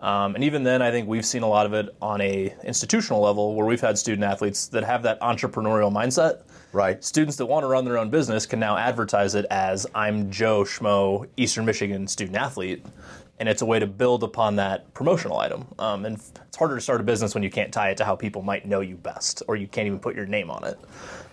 Um, 0.00 0.34
and 0.34 0.42
even 0.42 0.62
then, 0.62 0.80
I 0.80 0.90
think 0.90 1.08
we've 1.08 1.26
seen 1.26 1.42
a 1.42 1.48
lot 1.48 1.66
of 1.66 1.74
it 1.74 1.94
on 2.00 2.20
a 2.20 2.54
institutional 2.64 3.20
level 3.20 3.54
where 3.54 3.66
we've 3.66 3.80
had 3.80 3.98
student 3.98 4.24
athletes 4.24 4.66
that 4.68 4.82
have 4.82 5.02
that 5.02 5.20
entrepreneurial 5.20 5.92
mindset. 5.92 6.42
Right. 6.72 7.02
Students 7.04 7.36
that 7.36 7.46
want 7.46 7.64
to 7.64 7.66
run 7.66 7.84
their 7.84 7.98
own 7.98 8.10
business 8.10 8.46
can 8.46 8.60
now 8.60 8.76
advertise 8.76 9.34
it 9.34 9.44
as 9.50 9.86
I'm 9.94 10.30
Joe 10.30 10.62
Schmo, 10.62 11.28
Eastern 11.36 11.64
Michigan 11.64 12.06
student 12.06 12.36
athlete. 12.36 12.84
And 13.38 13.48
it's 13.48 13.62
a 13.62 13.66
way 13.66 13.78
to 13.78 13.86
build 13.86 14.22
upon 14.22 14.56
that 14.56 14.92
promotional 14.94 15.38
item. 15.38 15.66
Um, 15.78 16.04
and 16.04 16.16
it's 16.16 16.56
harder 16.56 16.74
to 16.74 16.80
start 16.80 17.00
a 17.00 17.04
business 17.04 17.34
when 17.34 17.42
you 17.42 17.50
can't 17.50 17.72
tie 17.72 17.90
it 17.90 17.96
to 17.96 18.04
how 18.04 18.14
people 18.14 18.42
might 18.42 18.66
know 18.66 18.80
you 18.80 18.96
best, 18.96 19.42
or 19.48 19.56
you 19.56 19.66
can't 19.66 19.86
even 19.86 19.98
put 19.98 20.14
your 20.14 20.26
name 20.26 20.50
on 20.50 20.62
it. 20.64 20.78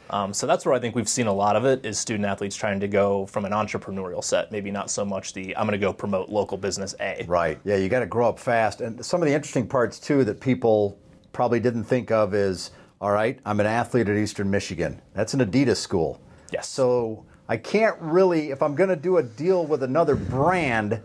Um, 0.10 0.34
so 0.34 0.48
that's 0.48 0.66
where 0.66 0.74
I 0.74 0.80
think 0.80 0.96
we've 0.96 1.10
seen 1.10 1.28
a 1.28 1.34
lot 1.34 1.56
of 1.56 1.66
it 1.66 1.86
is 1.86 2.00
student 2.00 2.26
athletes 2.26 2.56
trying 2.56 2.80
to 2.80 2.88
go 2.88 3.26
from 3.26 3.46
an 3.46 3.52
entrepreneurial 3.52 4.24
set, 4.24 4.52
maybe 4.52 4.72
not 4.72 4.90
so 4.90 5.04
much 5.04 5.34
the 5.34 5.56
I'm 5.58 5.68
going 5.68 5.80
to 5.80 5.86
go 5.86 5.92
promote 5.92 6.30
local 6.30 6.58
business 6.58 6.96
A. 7.00 7.26
Right. 7.28 7.60
Yeah, 7.64 7.76
you 7.76 7.90
got 7.90 8.00
to 8.00 8.06
grow 8.06 8.30
up 8.30 8.40
fast. 8.40 8.82
And 8.82 9.06
some 9.06 9.22
of 9.22 9.28
the 9.28 9.34
interesting 9.34 9.68
parts 9.68 10.00
too 10.00 10.24
that 10.24 10.40
people 10.40 10.98
probably 11.34 11.60
didn't 11.60 11.84
think 11.84 12.10
of 12.12 12.34
is, 12.34 12.72
all 13.02 13.12
right, 13.12 13.40
I'm 13.46 13.60
an 13.60 13.66
athlete 13.66 14.08
at 14.10 14.18
Eastern 14.18 14.50
Michigan. 14.50 15.02
That's 15.14 15.34
an 15.34 15.42
Adidas 15.42 15.78
school. 15.78 16.22
Yes. 16.52 16.70
So 16.70 17.26
I 17.50 17.58
can't 17.58 17.96
really, 18.00 18.52
if 18.52 18.62
I'm 18.62 18.76
going 18.76 18.90
to 18.90 18.96
do 18.96 19.18
a 19.18 19.24
deal 19.24 19.66
with 19.66 19.84
another 19.84 20.16
brand, 20.16 21.02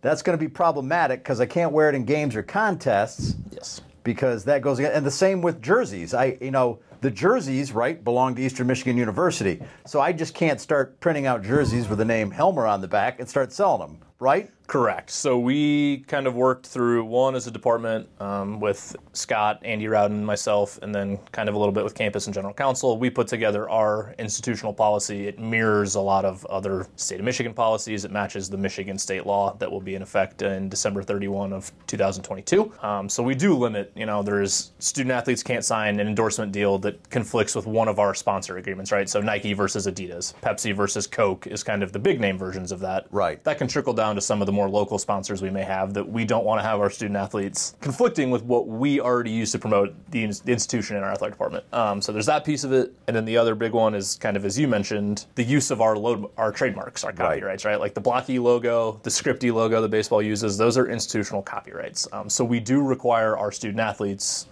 that's 0.00 0.22
going 0.22 0.38
to 0.38 0.42
be 0.42 0.48
problematic 0.48 1.22
because 1.22 1.40
I 1.40 1.46
can't 1.46 1.72
wear 1.72 1.88
it 1.88 1.94
in 1.94 2.04
games 2.04 2.36
or 2.36 2.42
contests. 2.42 3.34
Yes. 3.50 3.80
Because 4.04 4.44
that 4.44 4.60
goes 4.60 4.78
and 4.78 5.04
the 5.04 5.10
same 5.10 5.40
with 5.40 5.62
jerseys. 5.62 6.12
I, 6.12 6.36
you 6.40 6.50
know, 6.50 6.78
the 7.04 7.10
jerseys, 7.10 7.70
right, 7.72 8.02
belong 8.02 8.34
to 8.34 8.40
Eastern 8.40 8.66
Michigan 8.66 8.96
University. 8.96 9.60
So 9.86 10.00
I 10.00 10.10
just 10.10 10.34
can't 10.34 10.58
start 10.58 10.98
printing 11.00 11.26
out 11.26 11.42
jerseys 11.42 11.86
with 11.86 11.98
the 11.98 12.04
name 12.06 12.30
Helmer 12.30 12.66
on 12.66 12.80
the 12.80 12.88
back 12.88 13.20
and 13.20 13.28
start 13.28 13.52
selling 13.52 13.86
them, 13.86 13.98
right? 14.18 14.50
Correct. 14.66 15.10
So 15.10 15.38
we 15.38 15.98
kind 16.08 16.26
of 16.26 16.34
worked 16.34 16.66
through 16.66 17.04
one 17.04 17.34
as 17.34 17.46
a 17.46 17.50
department 17.50 18.08
um, 18.18 18.60
with 18.60 18.96
Scott, 19.12 19.60
Andy 19.62 19.86
Rowden, 19.88 20.24
myself, 20.24 20.78
and 20.82 20.94
then 20.94 21.18
kind 21.32 21.48
of 21.48 21.54
a 21.54 21.58
little 21.58 21.72
bit 21.72 21.84
with 21.84 21.94
campus 21.94 22.26
and 22.26 22.34
general 22.34 22.54
counsel. 22.54 22.98
We 22.98 23.10
put 23.10 23.28
together 23.28 23.68
our 23.68 24.14
institutional 24.18 24.72
policy. 24.72 25.26
It 25.28 25.38
mirrors 25.38 25.96
a 25.96 26.00
lot 26.00 26.24
of 26.24 26.44
other 26.46 26.86
state 26.96 27.20
of 27.20 27.26
Michigan 27.26 27.52
policies. 27.52 28.06
It 28.06 28.10
matches 28.10 28.48
the 28.48 28.56
Michigan 28.56 28.98
state 28.98 29.26
law 29.26 29.54
that 29.58 29.70
will 29.70 29.82
be 29.82 29.96
in 29.96 30.02
effect 30.02 30.40
in 30.40 30.70
December 30.70 31.02
31 31.02 31.52
of 31.52 31.70
2022. 31.86 32.72
Um, 32.82 33.08
so 33.08 33.22
we 33.22 33.34
do 33.34 33.54
limit. 33.54 33.92
You 33.94 34.06
know, 34.06 34.22
there's 34.22 34.72
student 34.78 35.12
athletes 35.12 35.42
can't 35.42 35.64
sign 35.64 36.00
an 36.00 36.08
endorsement 36.08 36.52
deal 36.52 36.78
that 36.78 37.10
conflicts 37.10 37.54
with 37.54 37.66
one 37.66 37.86
of 37.86 37.98
our 37.98 38.14
sponsor 38.14 38.56
agreements, 38.56 38.92
right? 38.92 39.10
So 39.10 39.20
Nike 39.20 39.52
versus 39.52 39.86
Adidas, 39.86 40.32
Pepsi 40.40 40.74
versus 40.74 41.06
Coke 41.06 41.46
is 41.46 41.62
kind 41.62 41.82
of 41.82 41.92
the 41.92 41.98
big 41.98 42.18
name 42.18 42.38
versions 42.38 42.72
of 42.72 42.80
that. 42.80 43.06
Right. 43.10 43.44
That 43.44 43.58
can 43.58 43.68
trickle 43.68 43.92
down 43.92 44.14
to 44.14 44.22
some 44.22 44.40
of 44.40 44.46
the 44.46 44.53
more 44.54 44.68
local 44.70 44.98
sponsors 44.98 45.42
we 45.42 45.50
may 45.50 45.62
have 45.62 45.92
that 45.94 46.08
we 46.08 46.24
don't 46.24 46.44
want 46.44 46.60
to 46.60 46.66
have 46.66 46.80
our 46.80 46.90
student 46.90 47.16
athletes 47.16 47.74
conflicting 47.80 48.30
with 48.30 48.42
what 48.44 48.66
we 48.66 49.00
already 49.00 49.30
use 49.30 49.52
to 49.52 49.58
promote 49.58 49.94
the, 50.10 50.26
the 50.44 50.52
institution 50.52 50.96
in 50.96 51.02
our 51.02 51.10
athletic 51.10 51.34
department. 51.34 51.64
Um, 51.72 52.00
so 52.00 52.12
there's 52.12 52.26
that 52.26 52.44
piece 52.44 52.64
of 52.64 52.72
it, 52.72 52.92
and 53.06 53.16
then 53.16 53.24
the 53.24 53.36
other 53.36 53.54
big 53.54 53.72
one 53.72 53.94
is 53.94 54.16
kind 54.16 54.36
of 54.36 54.44
as 54.44 54.58
you 54.58 54.68
mentioned, 54.68 55.26
the 55.34 55.44
use 55.44 55.70
of 55.70 55.80
our 55.80 55.96
load, 55.96 56.30
our 56.36 56.52
trademarks, 56.52 57.04
our 57.04 57.12
copyrights, 57.12 57.64
right? 57.64 57.72
right? 57.72 57.80
Like 57.80 57.94
the 57.94 58.00
Blocky 58.00 58.38
logo, 58.38 59.00
the 59.02 59.10
Scripty 59.10 59.52
logo 59.52 59.80
that 59.80 59.88
baseball 59.88 60.22
uses, 60.22 60.56
those 60.56 60.78
are 60.78 60.88
institutional 60.88 61.42
copyrights. 61.42 62.06
Um, 62.12 62.28
so 62.28 62.44
we 62.44 62.60
do 62.60 62.82
require 62.82 63.36
our 63.36 63.50
student 63.50 63.80
athletes 63.80 64.46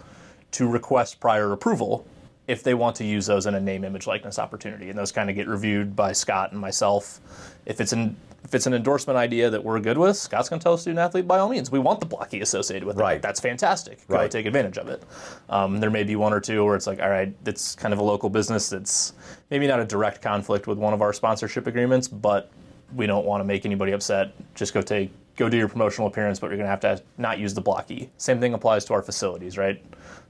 to 0.53 0.69
request 0.69 1.21
prior 1.21 1.53
approval 1.53 2.07
if 2.49 2.63
they 2.63 2.75
want 2.75 2.97
to 2.97 3.05
use 3.05 3.27
those 3.27 3.47
in 3.47 3.55
a 3.55 3.61
name, 3.61 3.85
image, 3.85 4.07
likeness 4.07 4.39
opportunity, 4.39 4.91
and 4.91 4.99
those 4.99 5.13
kind 5.13 5.31
of 5.31 5.37
get 5.37 5.47
reviewed 5.47 5.95
by 5.95 6.13
Scott 6.13 6.53
and 6.53 6.61
myself. 6.61 7.21
If 7.67 7.81
it's 7.81 7.93
an 7.93 8.17
if 8.45 8.55
it's 8.55 8.67
an 8.67 8.75
endorsement 8.75 9.17
idea 9.17 9.51
that 9.51 9.63
we're 9.63 9.81
good 9.81 9.99
with, 9.99 10.17
Scott's 10.17 10.49
going 10.49 10.61
to 10.61 10.65
tell 10.65 10.75
a 10.75 10.79
student 10.79 10.99
athlete 10.99 11.27
by 11.27 11.39
all 11.39 11.49
means, 11.49 11.71
we 11.71 11.79
want 11.79 12.01
the 12.01 12.07
blocky 12.07 12.41
associated 12.41 12.85
with 12.85 12.97
right. 12.97 13.17
it. 13.17 13.23
That's 13.23 13.41
fantastic. 13.41 14.07
Go 14.09 14.17
right. 14.17 14.31
take 14.31 14.47
advantage 14.47 14.79
of 14.79 14.89
it. 14.89 15.03
Um, 15.49 15.79
there 15.79 15.91
may 15.91 16.05
be 16.05 16.17
one 16.17 16.33
or 16.33 16.41
two 16.41 16.65
where 16.65 16.75
it's 16.75 16.87
like, 16.87 17.01
all 17.01 17.11
right, 17.11 17.35
it's 17.47 17.75
kind 17.75 17.95
of 17.95 18.01
a 18.01 18.03
local 18.03 18.29
business 18.29 18.69
that's 18.69 19.13
maybe 19.51 19.67
not 19.67 19.81
a 19.81 19.85
direct 19.85 20.23
conflict 20.23 20.67
with 20.67 20.79
one 20.79 20.93
of 20.93 21.03
our 21.03 21.13
sponsorship 21.13 21.67
agreements, 21.67 22.09
but 22.09 22.51
we 22.95 23.07
don't 23.07 23.25
want 23.25 23.41
to 23.41 23.45
make 23.45 23.65
anybody 23.65 23.93
upset. 23.93 24.33
Just 24.55 24.75
go 24.75 24.83
take 24.83 25.13
go 25.37 25.49
do 25.49 25.57
your 25.57 25.69
promotional 25.69 26.09
appearance, 26.09 26.39
but 26.39 26.49
you're 26.49 26.59
going 26.59 26.67
to 26.67 26.71
have 26.71 26.81
to 26.81 27.03
not 27.19 27.39
use 27.39 27.55
the 27.55 27.61
blocky. 27.61 28.11
Same 28.19 28.39
thing 28.39 28.55
applies 28.55 28.85
to 28.87 28.93
our 28.95 29.03
facilities, 29.03 29.57
right? 29.57 29.83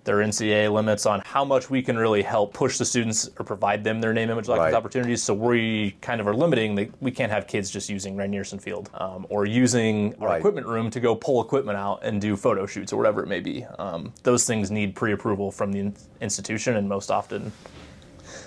There 0.04 0.20
are 0.20 0.24
NCAA 0.24 0.72
limits 0.72 1.06
on 1.06 1.22
how 1.24 1.44
much 1.44 1.70
we 1.70 1.80
can 1.80 1.96
really 1.96 2.22
help 2.22 2.52
push 2.52 2.76
the 2.76 2.84
students 2.84 3.30
or 3.38 3.44
provide 3.44 3.84
them 3.84 4.00
their 4.00 4.12
name, 4.12 4.30
image, 4.30 4.48
likeness 4.48 4.72
right. 4.72 4.74
opportunities. 4.74 5.22
So 5.22 5.32
we 5.32 5.92
kind 6.00 6.20
of 6.20 6.26
are 6.26 6.34
limiting. 6.34 6.74
The, 6.74 6.90
we 7.00 7.12
can't 7.12 7.30
have 7.30 7.46
kids 7.46 7.70
just 7.70 7.88
using 7.88 8.16
Rynearson 8.16 8.60
Field 8.60 8.90
um, 8.94 9.26
or 9.28 9.46
using 9.46 10.14
our 10.20 10.28
right. 10.28 10.38
equipment 10.38 10.66
room 10.66 10.90
to 10.90 10.98
go 10.98 11.14
pull 11.14 11.40
equipment 11.40 11.78
out 11.78 12.00
and 12.02 12.20
do 12.20 12.36
photo 12.36 12.66
shoots 12.66 12.92
or 12.92 12.96
whatever 12.96 13.22
it 13.22 13.28
may 13.28 13.38
be. 13.38 13.64
Um, 13.78 14.12
those 14.24 14.44
things 14.44 14.72
need 14.72 14.96
pre-approval 14.96 15.52
from 15.52 15.70
the 15.70 15.92
institution, 16.20 16.76
and 16.76 16.88
most 16.88 17.12
often 17.12 17.52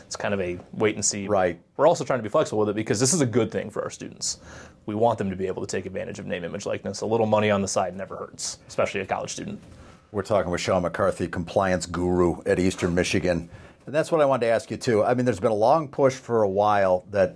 it's 0.05 0.15
kind 0.17 0.33
of 0.33 0.41
a 0.41 0.59
wait 0.73 0.95
and 0.95 1.05
see. 1.05 1.27
Right. 1.27 1.59
We're 1.77 1.87
also 1.87 2.03
trying 2.03 2.19
to 2.19 2.23
be 2.23 2.29
flexible 2.29 2.59
with 2.59 2.69
it 2.69 2.75
because 2.75 2.99
this 2.99 3.13
is 3.13 3.21
a 3.21 3.25
good 3.25 3.49
thing 3.49 3.69
for 3.69 3.81
our 3.81 3.89
students. 3.89 4.39
We 4.85 4.95
want 4.95 5.17
them 5.17 5.29
to 5.29 5.35
be 5.35 5.47
able 5.47 5.65
to 5.65 5.67
take 5.67 5.85
advantage 5.85 6.19
of 6.19 6.25
name, 6.25 6.43
image, 6.43 6.65
likeness. 6.65 7.01
A 7.01 7.05
little 7.05 7.25
money 7.25 7.49
on 7.49 7.61
the 7.61 7.67
side 7.67 7.95
never 7.95 8.15
hurts, 8.15 8.59
especially 8.67 9.01
a 9.01 9.05
college 9.05 9.31
student. 9.31 9.61
We're 10.15 10.21
talking 10.21 10.49
with 10.49 10.61
Sean 10.61 10.83
McCarthy, 10.83 11.27
compliance 11.27 11.85
guru 11.85 12.41
at 12.45 12.57
Eastern 12.57 12.95
Michigan. 12.95 13.49
And 13.85 13.93
that's 13.93 14.13
what 14.13 14.21
I 14.21 14.25
wanted 14.25 14.45
to 14.45 14.51
ask 14.53 14.71
you, 14.71 14.77
too. 14.77 15.03
I 15.03 15.13
mean, 15.13 15.25
there's 15.25 15.41
been 15.41 15.51
a 15.51 15.53
long 15.53 15.89
push 15.89 16.13
for 16.13 16.43
a 16.43 16.47
while 16.47 17.03
that 17.11 17.35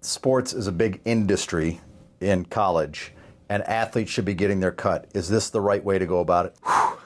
sports 0.00 0.52
is 0.52 0.68
a 0.68 0.72
big 0.72 1.00
industry 1.04 1.80
in 2.20 2.44
college 2.44 3.10
and 3.48 3.64
athletes 3.64 4.12
should 4.12 4.24
be 4.24 4.34
getting 4.34 4.60
their 4.60 4.70
cut. 4.70 5.08
Is 5.14 5.28
this 5.28 5.50
the 5.50 5.60
right 5.60 5.82
way 5.84 5.98
to 5.98 6.06
go 6.06 6.20
about 6.20 6.46
it? 6.46 6.56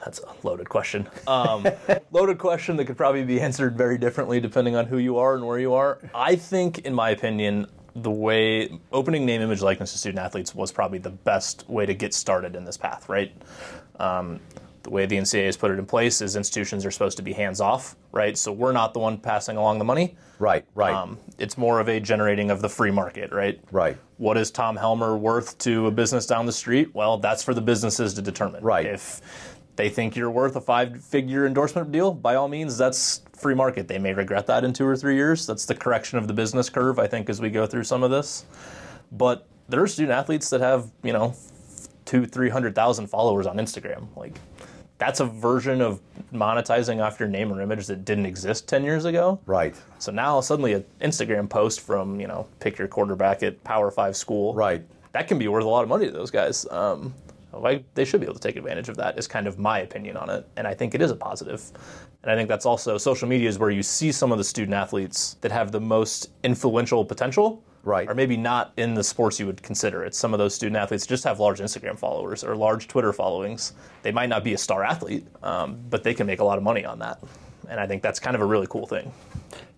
That's 0.03 0.19
a 0.19 0.47
loaded 0.47 0.69
question. 0.69 1.09
Um, 1.25 1.65
loaded 2.11 2.37
question 2.37 2.75
that 2.75 2.85
could 2.85 2.95
probably 2.95 3.23
be 3.23 3.41
answered 3.41 3.75
very 3.75 3.97
differently 3.97 4.39
depending 4.39 4.75
on 4.75 4.85
who 4.85 4.99
you 4.99 5.17
are 5.17 5.33
and 5.33 5.47
where 5.47 5.57
you 5.57 5.73
are. 5.73 5.97
I 6.13 6.35
think, 6.35 6.77
in 6.77 6.93
my 6.93 7.09
opinion, 7.09 7.65
the 7.95 8.11
way 8.11 8.77
opening 8.91 9.25
name, 9.25 9.41
image, 9.41 9.63
likeness 9.63 9.93
to 9.93 9.97
student 9.97 10.19
athletes 10.19 10.53
was 10.53 10.71
probably 10.71 10.99
the 10.99 11.09
best 11.09 11.67
way 11.67 11.87
to 11.87 11.95
get 11.95 12.13
started 12.13 12.55
in 12.55 12.65
this 12.65 12.77
path, 12.77 13.09
right? 13.09 13.31
Um, 13.99 14.41
the 14.85 14.91
way 14.91 15.07
the 15.07 15.17
NCAA 15.17 15.47
has 15.47 15.57
put 15.57 15.71
it 15.71 15.79
in 15.79 15.85
place 15.85 16.21
is 16.21 16.35
institutions 16.35 16.85
are 16.85 16.91
supposed 16.91 17.17
to 17.17 17.23
be 17.23 17.33
hands 17.33 17.59
off, 17.59 17.95
right? 18.11 18.37
So 18.37 18.51
we're 18.51 18.71
not 18.71 18.93
the 18.93 18.99
one 18.99 19.17
passing 19.17 19.57
along 19.57 19.79
the 19.79 19.83
money. 19.83 20.15
Right, 20.37 20.63
right. 20.75 20.93
Um, 20.93 21.17
it's 21.39 21.57
more 21.57 21.79
of 21.79 21.89
a 21.89 21.99
generating 21.99 22.51
of 22.51 22.61
the 22.61 22.69
free 22.69 22.91
market, 22.91 23.31
right? 23.31 23.59
Right. 23.71 23.97
What 24.17 24.37
is 24.37 24.51
Tom 24.51 24.75
Helmer 24.75 25.17
worth 25.17 25.57
to 25.59 25.87
a 25.87 25.91
business 25.91 26.27
down 26.27 26.45
the 26.45 26.51
street? 26.51 26.93
Well, 26.93 27.17
that's 27.17 27.43
for 27.43 27.55
the 27.55 27.61
businesses 27.61 28.13
to 28.13 28.21
determine. 28.21 28.63
Right. 28.63 28.85
If 28.85 29.21
they 29.75 29.89
think 29.89 30.15
you're 30.15 30.29
worth 30.29 30.55
a 30.55 30.61
five 30.61 31.03
figure 31.03 31.47
endorsement 31.47 31.91
deal, 31.91 32.13
by 32.13 32.35
all 32.35 32.47
means, 32.47 32.77
that's 32.77 33.23
free 33.35 33.55
market. 33.55 33.87
They 33.87 33.97
may 33.97 34.13
regret 34.13 34.45
that 34.47 34.63
in 34.63 34.71
two 34.71 34.85
or 34.85 34.95
three 34.95 35.15
years. 35.15 35.47
That's 35.47 35.65
the 35.65 35.75
correction 35.75 36.19
of 36.19 36.27
the 36.27 36.33
business 36.33 36.69
curve, 36.69 36.99
I 36.99 37.07
think, 37.07 37.27
as 37.27 37.41
we 37.41 37.49
go 37.49 37.65
through 37.65 37.85
some 37.85 38.03
of 38.03 38.11
this. 38.11 38.45
But 39.11 39.47
there 39.67 39.81
are 39.81 39.87
student 39.87 40.13
athletes 40.13 40.51
that 40.51 40.61
have, 40.61 40.91
you 41.01 41.11
know, 41.11 41.33
two, 42.05 42.27
300,000 42.27 43.07
followers 43.07 43.47
on 43.47 43.57
Instagram. 43.57 44.07
Like, 44.15 44.39
that's 44.97 45.19
a 45.19 45.25
version 45.25 45.81
of 45.81 45.99
monetizing 46.33 47.03
off 47.03 47.19
your 47.19 47.27
name 47.27 47.51
or 47.51 47.61
image 47.61 47.87
that 47.87 48.05
didn't 48.05 48.25
exist 48.25 48.67
10 48.67 48.83
years 48.83 49.05
ago. 49.05 49.39
Right. 49.45 49.75
So 49.99 50.11
now 50.11 50.39
suddenly 50.41 50.73
an 50.73 50.85
Instagram 51.01 51.49
post 51.49 51.81
from, 51.81 52.19
you 52.19 52.27
know, 52.27 52.47
pick 52.59 52.77
your 52.77 52.87
quarterback 52.87 53.43
at 53.43 53.61
Power 53.63 53.91
5 53.91 54.15
school. 54.15 54.53
Right. 54.53 54.83
That 55.11 55.27
can 55.27 55.37
be 55.37 55.47
worth 55.47 55.65
a 55.65 55.67
lot 55.67 55.83
of 55.83 55.89
money 55.89 56.05
to 56.05 56.11
those 56.11 56.31
guys. 56.31 56.65
Um, 56.71 57.13
like 57.61 57.83
they 57.93 58.05
should 58.05 58.19
be 58.19 58.25
able 58.25 58.35
to 58.35 58.39
take 58.39 58.55
advantage 58.55 58.89
of 58.89 58.97
that 58.97 59.17
is 59.17 59.27
kind 59.27 59.47
of 59.47 59.57
my 59.57 59.79
opinion 59.79 60.17
on 60.17 60.29
it 60.29 60.45
and 60.57 60.67
i 60.67 60.73
think 60.73 60.93
it 60.93 61.01
is 61.01 61.11
a 61.11 61.15
positive. 61.15 61.59
positive 61.59 62.07
and 62.23 62.31
i 62.31 62.35
think 62.35 62.49
that's 62.49 62.65
also 62.65 62.97
social 62.97 63.27
media 63.27 63.47
is 63.47 63.57
where 63.57 63.69
you 63.69 63.83
see 63.83 64.11
some 64.11 64.31
of 64.31 64.37
the 64.37 64.43
student 64.43 64.73
athletes 64.73 65.37
that 65.41 65.51
have 65.51 65.71
the 65.71 65.79
most 65.79 66.31
influential 66.43 67.05
potential 67.05 67.63
right 67.85 68.09
or 68.09 68.15
maybe 68.15 68.35
not 68.35 68.73
in 68.77 68.93
the 68.93 69.03
sports 69.03 69.39
you 69.39 69.45
would 69.45 69.61
consider 69.63 70.03
it's 70.03 70.17
some 70.17 70.33
of 70.33 70.37
those 70.39 70.53
student 70.53 70.75
athletes 70.75 71.05
just 71.05 71.23
have 71.23 71.39
large 71.39 71.59
instagram 71.59 71.97
followers 71.97 72.43
or 72.43 72.55
large 72.55 72.87
twitter 72.87 73.13
followings 73.13 73.73
they 74.01 74.11
might 74.11 74.27
not 74.27 74.43
be 74.43 74.53
a 74.53 74.57
star 74.57 74.83
athlete 74.83 75.25
um, 75.43 75.79
but 75.89 76.03
they 76.03 76.13
can 76.13 76.27
make 76.27 76.39
a 76.39 76.43
lot 76.43 76.57
of 76.57 76.63
money 76.63 76.83
on 76.83 76.99
that 76.99 77.21
and 77.69 77.79
i 77.79 77.87
think 77.87 78.01
that's 78.01 78.19
kind 78.19 78.35
of 78.35 78.41
a 78.41 78.45
really 78.45 78.67
cool 78.69 78.85
thing 78.87 79.11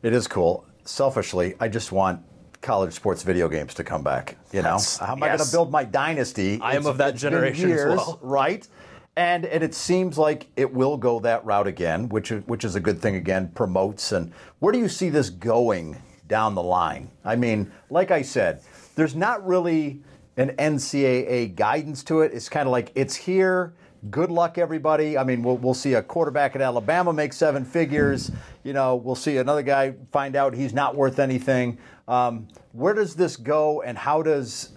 it 0.02 0.14
is 0.14 0.28
cool 0.28 0.66
selfishly 0.86 1.54
i 1.60 1.68
just 1.68 1.92
want 1.92 2.22
college 2.62 2.94
sports 2.94 3.24
video 3.24 3.48
games 3.48 3.74
to 3.76 3.84
come 3.84 4.02
back. 4.04 4.36
You 4.52 4.60
know, 4.60 4.78
That's- 4.78 4.98
how 4.98 5.14
am 5.14 5.22
I 5.24 5.28
going 5.28 5.40
to 5.40 5.52
build 5.52 5.72
my 5.72 5.84
dynasty? 5.84 6.60
I 6.60 6.72
am 6.72 6.78
It's- 6.78 6.86
of 6.88 6.98
that 6.98 7.16
generation 7.16 7.66
as 7.66 7.70
years, 7.70 7.98
well. 7.98 8.20
right? 8.24 8.68
And 9.16 9.46
and 9.46 9.64
it 9.64 9.74
seems 9.74 10.18
like 10.18 10.48
it 10.56 10.74
will 10.74 10.98
go 10.98 11.20
that 11.20 11.46
route 11.46 11.68
again, 11.68 12.10
which 12.10 12.30
which 12.30 12.66
is 12.66 12.76
a 12.76 12.80
good 12.80 13.00
thing. 13.02 13.16
Again, 13.16 13.52
promotes 13.54 14.12
and 14.12 14.32
where 14.60 14.72
do 14.74 14.80
you 14.80 14.90
see 14.90 15.10
this 15.10 15.30
going 15.30 15.98
down 16.28 16.56
the 16.56 16.64
line? 16.64 17.10
I 17.24 17.36
mean, 17.36 17.72
like 17.90 18.12
I 18.12 18.22
said, 18.22 18.62
there's 18.96 19.16
not 19.16 19.46
really 19.46 20.02
an 20.38 20.50
NCAA 20.58 21.56
guidance 21.56 22.04
to 22.06 22.22
it. 22.22 22.32
It's 22.34 22.50
kind 22.50 22.68
of 22.68 22.72
like 22.72 22.92
it's 22.96 23.16
here. 23.16 23.74
Good 24.12 24.30
luck, 24.30 24.58
everybody. 24.58 25.18
I 25.18 25.24
mean, 25.24 25.42
we'll, 25.42 25.58
we'll 25.58 25.74
see 25.74 25.96
a 25.96 26.04
quarterback 26.04 26.56
at 26.56 26.62
Alabama 26.62 27.12
make 27.12 27.34
seven 27.34 27.66
figures. 27.66 28.32
You 28.64 28.74
know, 28.74 28.96
we'll 28.96 29.16
see 29.16 29.38
another 29.38 29.64
guy 29.64 29.96
find 30.12 30.36
out 30.36 30.54
he's 30.54 30.74
not 30.74 30.96
worth 30.96 31.20
anything. 31.20 31.80
Um, 32.08 32.48
where 32.74 32.94
does 32.94 33.16
this 33.16 33.36
go, 33.36 33.82
and 33.82 33.98
how 33.98 34.22
does 34.22 34.70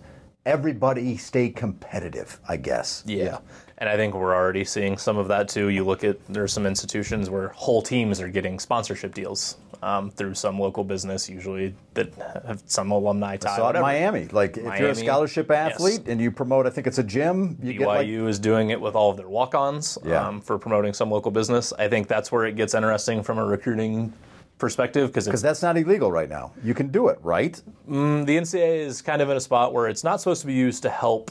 everybody 0.47 1.17
stay 1.19 1.51
competitive? 1.51 2.41
I 2.49 2.57
guess. 2.57 3.05
Yeah. 3.07 3.39
And 3.79 3.89
I 3.89 3.97
think 3.97 4.15
we're 4.15 4.35
already 4.35 4.65
seeing 4.65 4.97
some 4.99 5.17
of 5.17 5.29
that 5.29 5.49
too. 5.49 5.69
You 5.69 5.85
look 5.85 6.03
at 6.05 6.19
there's 6.29 6.53
some 6.53 6.67
institutions 6.67 7.31
where 7.31 7.49
whole 7.49 7.83
teams 7.83 8.21
are 8.21 8.29
getting 8.29 8.59
sponsorship 8.59 9.15
deals 9.15 9.57
um, 9.83 10.11
through 10.11 10.35
some 10.35 10.59
local 10.59 10.85
business, 10.85 11.29
usually 11.29 11.75
that 11.95 12.13
have 12.47 12.63
some 12.67 12.91
alumni 12.91 13.33
I 13.33 13.37
tie. 13.39 13.57
saw 13.57 13.71
it 13.71 13.77
in 13.77 13.83
whatever. 13.83 13.83
Miami. 14.11 14.27
Like, 14.29 14.57
if 14.57 14.65
you're 14.65 14.73
a 14.73 14.79
Miami, 14.79 14.95
scholarship 14.95 15.47
yes. 15.49 15.73
athlete 15.75 16.03
and 16.07 16.21
you 16.21 16.31
promote, 16.31 16.67
I 16.67 16.71
think 16.71 16.87
it's 16.87 16.99
a 16.99 17.03
gym, 17.03 17.59
you 17.63 17.75
BYU 17.75 17.79
get 17.79 17.87
like 17.87 18.07
is 18.09 18.39
doing 18.39 18.71
it 18.71 18.81
with 18.81 18.95
all 18.95 19.11
of 19.11 19.17
their 19.17 19.29
walk-ons 19.29 19.99
Yeah. 20.05 20.27
um, 20.27 20.41
for 20.41 20.59
promoting 20.59 20.93
some 20.93 21.11
local 21.11 21.31
business. 21.31 21.73
I 21.79 21.89
think 21.89 22.09
that's 22.09 22.31
where 22.31 22.45
it 22.47 22.57
gets 22.57 22.75
interesting 22.75 23.23
from 23.23 23.39
a 23.39 23.45
recruiting 23.45 24.13
perspective 24.59 25.09
because 25.09 25.25
because 25.25 25.41
that's 25.43 25.63
not 25.63 25.77
illegal 25.79 26.13
right 26.13 26.29
now. 26.29 26.53
You 26.63 26.75
can 26.75 26.89
do 26.89 27.09
it, 27.09 27.19
right? 27.23 27.61
Mm, 27.89 28.27
the 28.27 28.37
NCAA 28.37 28.81
is 28.81 29.01
kind 29.01 29.23
of 29.23 29.31
in 29.31 29.37
a 29.37 29.41
spot 29.41 29.73
where 29.73 29.89
it's 29.89 30.05
not 30.05 30.21
supposed 30.21 30.43
to 30.43 30.47
be 30.47 30.53
used 30.53 30.83
to 30.83 30.91
help 30.91 31.31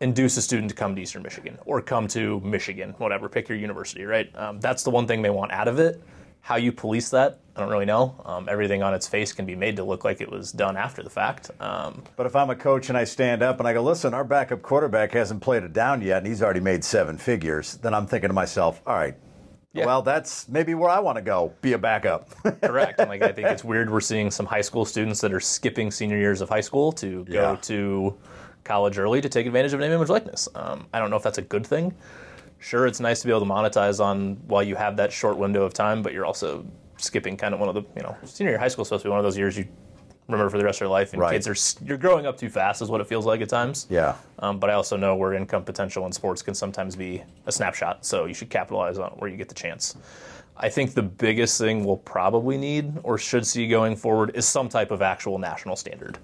induce 0.00 0.38
a 0.38 0.42
student 0.42 0.70
to 0.70 0.74
come 0.74 0.96
to 0.96 1.02
Eastern 1.02 1.22
Michigan 1.22 1.58
or 1.66 1.82
come 1.82 2.08
to 2.08 2.40
Michigan, 2.40 2.94
whatever, 2.96 3.28
pick 3.28 3.50
your 3.50 3.58
university, 3.58 4.04
right? 4.04 4.34
Um, 4.34 4.58
that's 4.58 4.82
the 4.82 4.88
one 4.90 5.06
thing 5.06 5.20
they 5.20 5.28
want 5.28 5.52
out 5.52 5.68
of 5.68 5.78
it. 5.78 6.02
How 6.40 6.56
you 6.56 6.72
police 6.72 7.10
that, 7.10 7.39
I 7.60 7.64
don't 7.64 7.70
really 7.72 7.84
know. 7.84 8.14
Um, 8.24 8.48
everything 8.48 8.82
on 8.82 8.94
its 8.94 9.06
face 9.06 9.34
can 9.34 9.44
be 9.44 9.54
made 9.54 9.76
to 9.76 9.84
look 9.84 10.02
like 10.02 10.22
it 10.22 10.30
was 10.30 10.50
done 10.50 10.78
after 10.78 11.02
the 11.02 11.10
fact. 11.10 11.50
Um, 11.60 12.02
But 12.16 12.24
if 12.24 12.34
I'm 12.34 12.48
a 12.48 12.56
coach 12.56 12.88
and 12.88 12.96
I 12.96 13.04
stand 13.04 13.42
up 13.42 13.58
and 13.58 13.68
I 13.68 13.74
go, 13.74 13.82
listen, 13.82 14.14
our 14.14 14.24
backup 14.24 14.62
quarterback 14.62 15.12
hasn't 15.12 15.42
played 15.42 15.62
it 15.62 15.74
down 15.74 16.00
yet 16.00 16.18
and 16.18 16.26
he's 16.26 16.42
already 16.42 16.60
made 16.60 16.82
seven 16.84 17.18
figures, 17.18 17.74
then 17.76 17.92
I'm 17.92 18.06
thinking 18.06 18.28
to 18.30 18.34
myself, 18.34 18.80
all 18.86 18.94
right, 18.94 19.14
well, 19.74 20.00
that's 20.00 20.48
maybe 20.48 20.72
where 20.74 20.88
I 20.88 21.00
want 21.00 21.16
to 21.16 21.22
go, 21.22 21.52
be 21.60 21.74
a 21.74 21.78
backup. 21.78 22.30
correct. 22.62 22.98
And 22.98 23.10
like 23.10 23.20
I 23.22 23.30
think 23.32 23.46
it's 23.48 23.62
weird 23.62 23.90
we're 23.90 24.00
seeing 24.00 24.30
some 24.30 24.46
high 24.46 24.62
school 24.62 24.86
students 24.86 25.20
that 25.20 25.34
are 25.34 25.38
skipping 25.40 25.90
senior 25.90 26.16
years 26.16 26.40
of 26.40 26.48
high 26.48 26.62
school 26.62 26.92
to 26.92 27.24
go 27.26 27.32
Yeah. 27.52 27.56
to 27.62 28.16
college 28.64 28.98
early 28.98 29.20
to 29.20 29.28
take 29.28 29.46
advantage 29.46 29.74
of 29.74 29.80
name, 29.80 29.92
image, 29.92 30.08
likeness. 30.08 30.48
Um, 30.54 30.86
I 30.94 30.98
don't 30.98 31.10
know 31.10 31.16
if 31.16 31.22
that's 31.22 31.38
a 31.38 31.42
good 31.42 31.66
thing. 31.66 31.94
Sure, 32.58 32.86
it's 32.86 33.00
nice 33.00 33.20
to 33.20 33.26
be 33.26 33.32
able 33.32 33.40
to 33.40 33.46
monetize 33.52 34.02
on 34.02 34.36
while 34.46 34.62
you 34.62 34.76
have 34.76 34.96
that 34.96 35.12
short 35.12 35.36
window 35.38 35.62
of 35.62 35.72
time, 35.74 36.02
but 36.02 36.12
you're 36.14 36.26
also 36.26 36.64
skipping 37.02 37.36
kind 37.36 37.54
of 37.54 37.60
one 37.60 37.68
of 37.68 37.74
the 37.74 37.82
you 37.96 38.02
know 38.02 38.16
senior 38.24 38.52
year 38.52 38.58
high 38.58 38.68
school 38.68 38.82
is 38.82 38.88
supposed 38.88 39.02
to 39.02 39.08
be 39.08 39.10
one 39.10 39.18
of 39.18 39.24
those 39.24 39.36
years 39.38 39.56
you 39.56 39.66
remember 40.28 40.48
for 40.50 40.58
the 40.58 40.64
rest 40.64 40.76
of 40.76 40.82
your 40.82 40.90
life, 40.90 41.12
and 41.12 41.20
Right. 41.20 41.32
kids 41.32 41.48
are 41.48 41.84
you're 41.84 41.98
growing 41.98 42.24
up 42.24 42.36
too 42.38 42.48
fast 42.48 42.82
is 42.82 42.88
what 42.88 43.00
it 43.00 43.06
feels 43.08 43.26
like 43.26 43.40
at 43.40 43.48
times. 43.48 43.86
Yeah. 43.90 44.14
Um, 44.38 44.60
but 44.60 44.70
I 44.70 44.74
also 44.74 44.96
know 44.96 45.16
where 45.16 45.34
income 45.34 45.64
potential 45.64 46.06
in 46.06 46.12
sports 46.12 46.40
can 46.40 46.54
sometimes 46.54 46.94
be 46.94 47.22
a 47.46 47.52
snapshot, 47.52 48.04
so 48.06 48.26
you 48.26 48.34
should 48.34 48.48
capitalize 48.48 48.96
on 48.98 49.10
it 49.12 49.18
where 49.18 49.28
you 49.28 49.36
get 49.36 49.48
the 49.48 49.54
chance. 49.56 49.96
I 50.56 50.68
think 50.68 50.94
the 50.94 51.02
biggest 51.02 51.58
thing 51.58 51.84
we'll 51.84 51.96
probably 51.96 52.58
need 52.58 52.92
or 53.02 53.18
should 53.18 53.44
see 53.46 53.66
going 53.66 53.96
forward 53.96 54.30
is 54.36 54.46
some 54.46 54.68
type 54.68 54.90
of 54.92 55.02
actual 55.02 55.38
national 55.38 55.74
standard. 55.74 56.18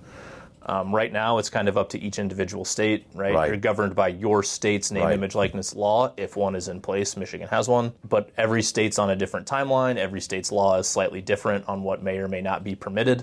Um, 0.69 0.93
right 0.93 1.13
now, 1.13 1.39
it's 1.39 1.49
kind 1.49 1.69
of 1.69 1.79
up 1.79 1.89
to 1.91 1.99
each 2.01 2.19
individual 2.19 2.65
state, 2.65 3.07
right? 3.15 3.33
Right. 3.35 3.49
You're 3.49 3.57
governed 3.57 3.95
by 3.95 4.09
your 4.09 4.43
state's 4.43 4.91
name, 4.91 5.05
Right. 5.05 5.15
image, 5.15 5.37
likeness 5.37 5.77
law, 5.77 6.13
if 6.17 6.37
one 6.37 6.57
is 6.57 6.67
in 6.67 6.81
place. 6.81 7.17
Michigan 7.17 7.47
has 7.49 7.69
one. 7.69 7.93
But 8.09 8.31
every 8.37 8.63
state's 8.63 8.99
on 8.99 9.11
a 9.11 9.17
different 9.17 9.47
timeline. 9.47 9.97
Every 9.97 10.21
state's 10.21 10.51
law 10.51 10.77
is 10.79 10.89
slightly 10.89 11.21
different 11.21 11.65
on 11.69 11.85
what 11.85 12.03
may 12.03 12.19
or 12.19 12.27
may 12.27 12.41
not 12.41 12.65
be 12.65 12.75
permitted. 12.75 13.23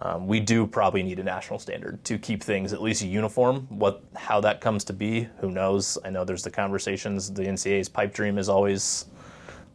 Um, 0.00 0.28
we 0.28 0.38
do 0.38 0.64
probably 0.68 1.02
need 1.02 1.18
a 1.18 1.24
national 1.24 1.58
standard 1.58 2.04
to 2.04 2.16
keep 2.16 2.44
things 2.44 2.72
at 2.72 2.80
least 2.80 3.02
uniform. 3.02 3.66
What, 3.70 4.04
how 4.14 4.40
that 4.42 4.60
comes 4.60 4.84
to 4.84 4.92
be, 4.92 5.28
who 5.40 5.50
knows? 5.50 5.98
I 6.04 6.10
know 6.10 6.24
there's 6.24 6.44
the 6.44 6.50
conversations. 6.52 7.32
The 7.32 7.42
NCAA's 7.42 7.88
pipe 7.88 8.14
dream 8.14 8.38
is 8.38 8.48
always 8.48 9.06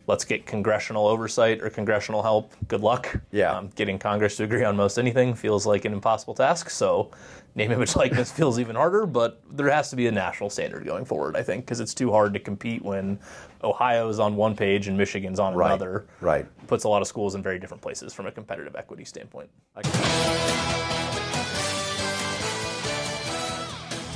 let's 0.08 0.26
get 0.26 0.46
congressional 0.46 1.08
oversight 1.08 1.62
or 1.62 1.70
congressional 1.70 2.22
help. 2.22 2.54
Good 2.68 2.82
luck. 2.82 3.20
Yeah. 3.32 3.56
Um, 3.58 3.70
getting 3.76 3.98
Congress 3.98 4.36
to 4.38 4.44
agree 4.44 4.64
on 4.64 4.76
most 4.76 4.98
anything 4.98 5.34
feels 5.34 5.66
like 5.66 5.86
an 5.86 5.94
impossible 5.94 6.34
task. 6.34 6.70
So, 6.70 7.12
name, 7.56 7.72
image, 7.72 7.96
likeness 7.98 8.32
feels 8.32 8.60
even 8.60 8.76
harder. 8.76 9.06
But 9.06 9.42
there 9.52 9.70
has 9.70 9.90
to 9.92 9.96
be 9.96 10.08
a 10.08 10.12
national 10.12 10.50
standard 10.50 10.86
going 10.86 11.06
forward. 11.06 11.36
I 11.38 11.44
think 11.44 11.66
because 11.66 11.80
it's 11.80 11.94
too 11.94 12.12
hard 12.12 12.34
to 12.34 12.40
compete 12.40 12.84
when 12.84 13.18
Ohio 13.64 14.10
is 14.10 14.20
on 14.20 14.36
one 14.36 14.56
page 14.56 14.88
and 14.88 14.98
Michigan's 14.98 15.40
on 15.40 15.56
Right. 15.56 15.68
another. 15.68 16.06
Right. 16.20 16.46
Puts 16.68 16.84
a 16.84 16.90
lot 16.90 17.02
of 17.02 17.08
schools 17.08 17.36
in 17.36 17.42
very 17.42 17.60
different 17.60 17.82
places 17.82 18.14
from 18.14 18.26
a 18.28 18.32
competitive 18.32 18.76
equity 18.76 19.06
standpoint. 19.06 19.50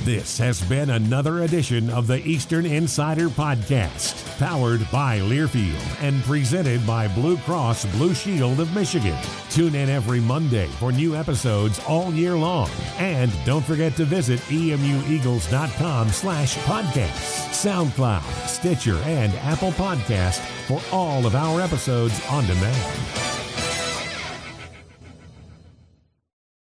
This 0.08 0.38
has 0.38 0.62
been 0.62 0.88
another 0.88 1.42
edition 1.42 1.90
of 1.90 2.06
the 2.06 2.26
Eastern 2.26 2.64
Insider 2.64 3.28
Podcast, 3.28 4.38
powered 4.38 4.90
by 4.90 5.18
Learfield 5.18 6.02
and 6.02 6.22
presented 6.22 6.86
by 6.86 7.08
Blue 7.08 7.36
Cross 7.36 7.84
Blue 7.96 8.14
Shield 8.14 8.58
of 8.58 8.74
Michigan. 8.74 9.18
Tune 9.50 9.74
in 9.74 9.90
every 9.90 10.20
Monday 10.20 10.66
for 10.78 10.92
new 10.92 11.14
episodes 11.14 11.78
all 11.86 12.10
year 12.14 12.34
long. 12.34 12.70
And 12.96 13.30
don't 13.44 13.62
forget 13.62 13.96
to 13.96 14.06
visit 14.06 14.40
emueagles.com 14.48 16.08
slash 16.08 16.56
podcasts, 16.60 17.50
SoundCloud, 17.50 18.48
Stitcher, 18.48 18.96
and 19.04 19.34
Apple 19.34 19.72
Podcast 19.72 20.38
for 20.66 20.80
all 20.90 21.26
of 21.26 21.34
our 21.34 21.60
episodes 21.60 22.18
on 22.30 22.46
demand. 22.46 23.37